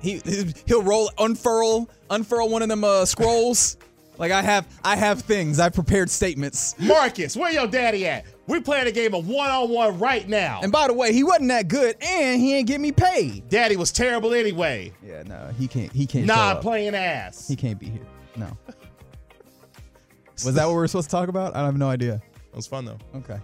[0.01, 0.21] He
[0.65, 3.75] he'll roll unfurl unfurl one of them uh, scrolls.
[4.17, 5.59] like I have I have things.
[5.59, 6.75] I've prepared statements.
[6.79, 8.25] Marcus, where your daddy at?
[8.47, 10.61] We playing a game of one-on-one right now.
[10.63, 13.47] And by the way, he wasn't that good, and he ain't get me paid.
[13.47, 14.91] daddy was terrible anyway.
[15.05, 15.91] Yeah, no, he can't.
[15.91, 16.27] He can't.
[16.27, 16.61] show Nah, up.
[16.61, 17.47] playing ass.
[17.47, 18.05] He can't be here.
[18.35, 18.57] No.
[20.45, 21.55] Was that what we were supposed to talk about?
[21.55, 22.15] I have no idea.
[22.51, 22.97] It was fun though.
[23.17, 23.37] Okay.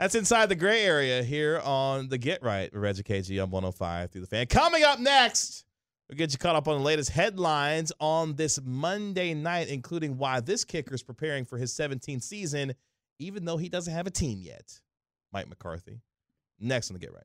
[0.00, 4.10] That's inside the gray area here on the Get Right with Reggie KG on 105
[4.10, 4.46] through the fan.
[4.46, 5.66] Coming up next,
[6.08, 10.40] we'll get you caught up on the latest headlines on this Monday night, including why
[10.40, 12.72] this kicker is preparing for his 17th season,
[13.18, 14.80] even though he doesn't have a team yet.
[15.34, 16.00] Mike McCarthy.
[16.58, 17.24] Next on the Get Right.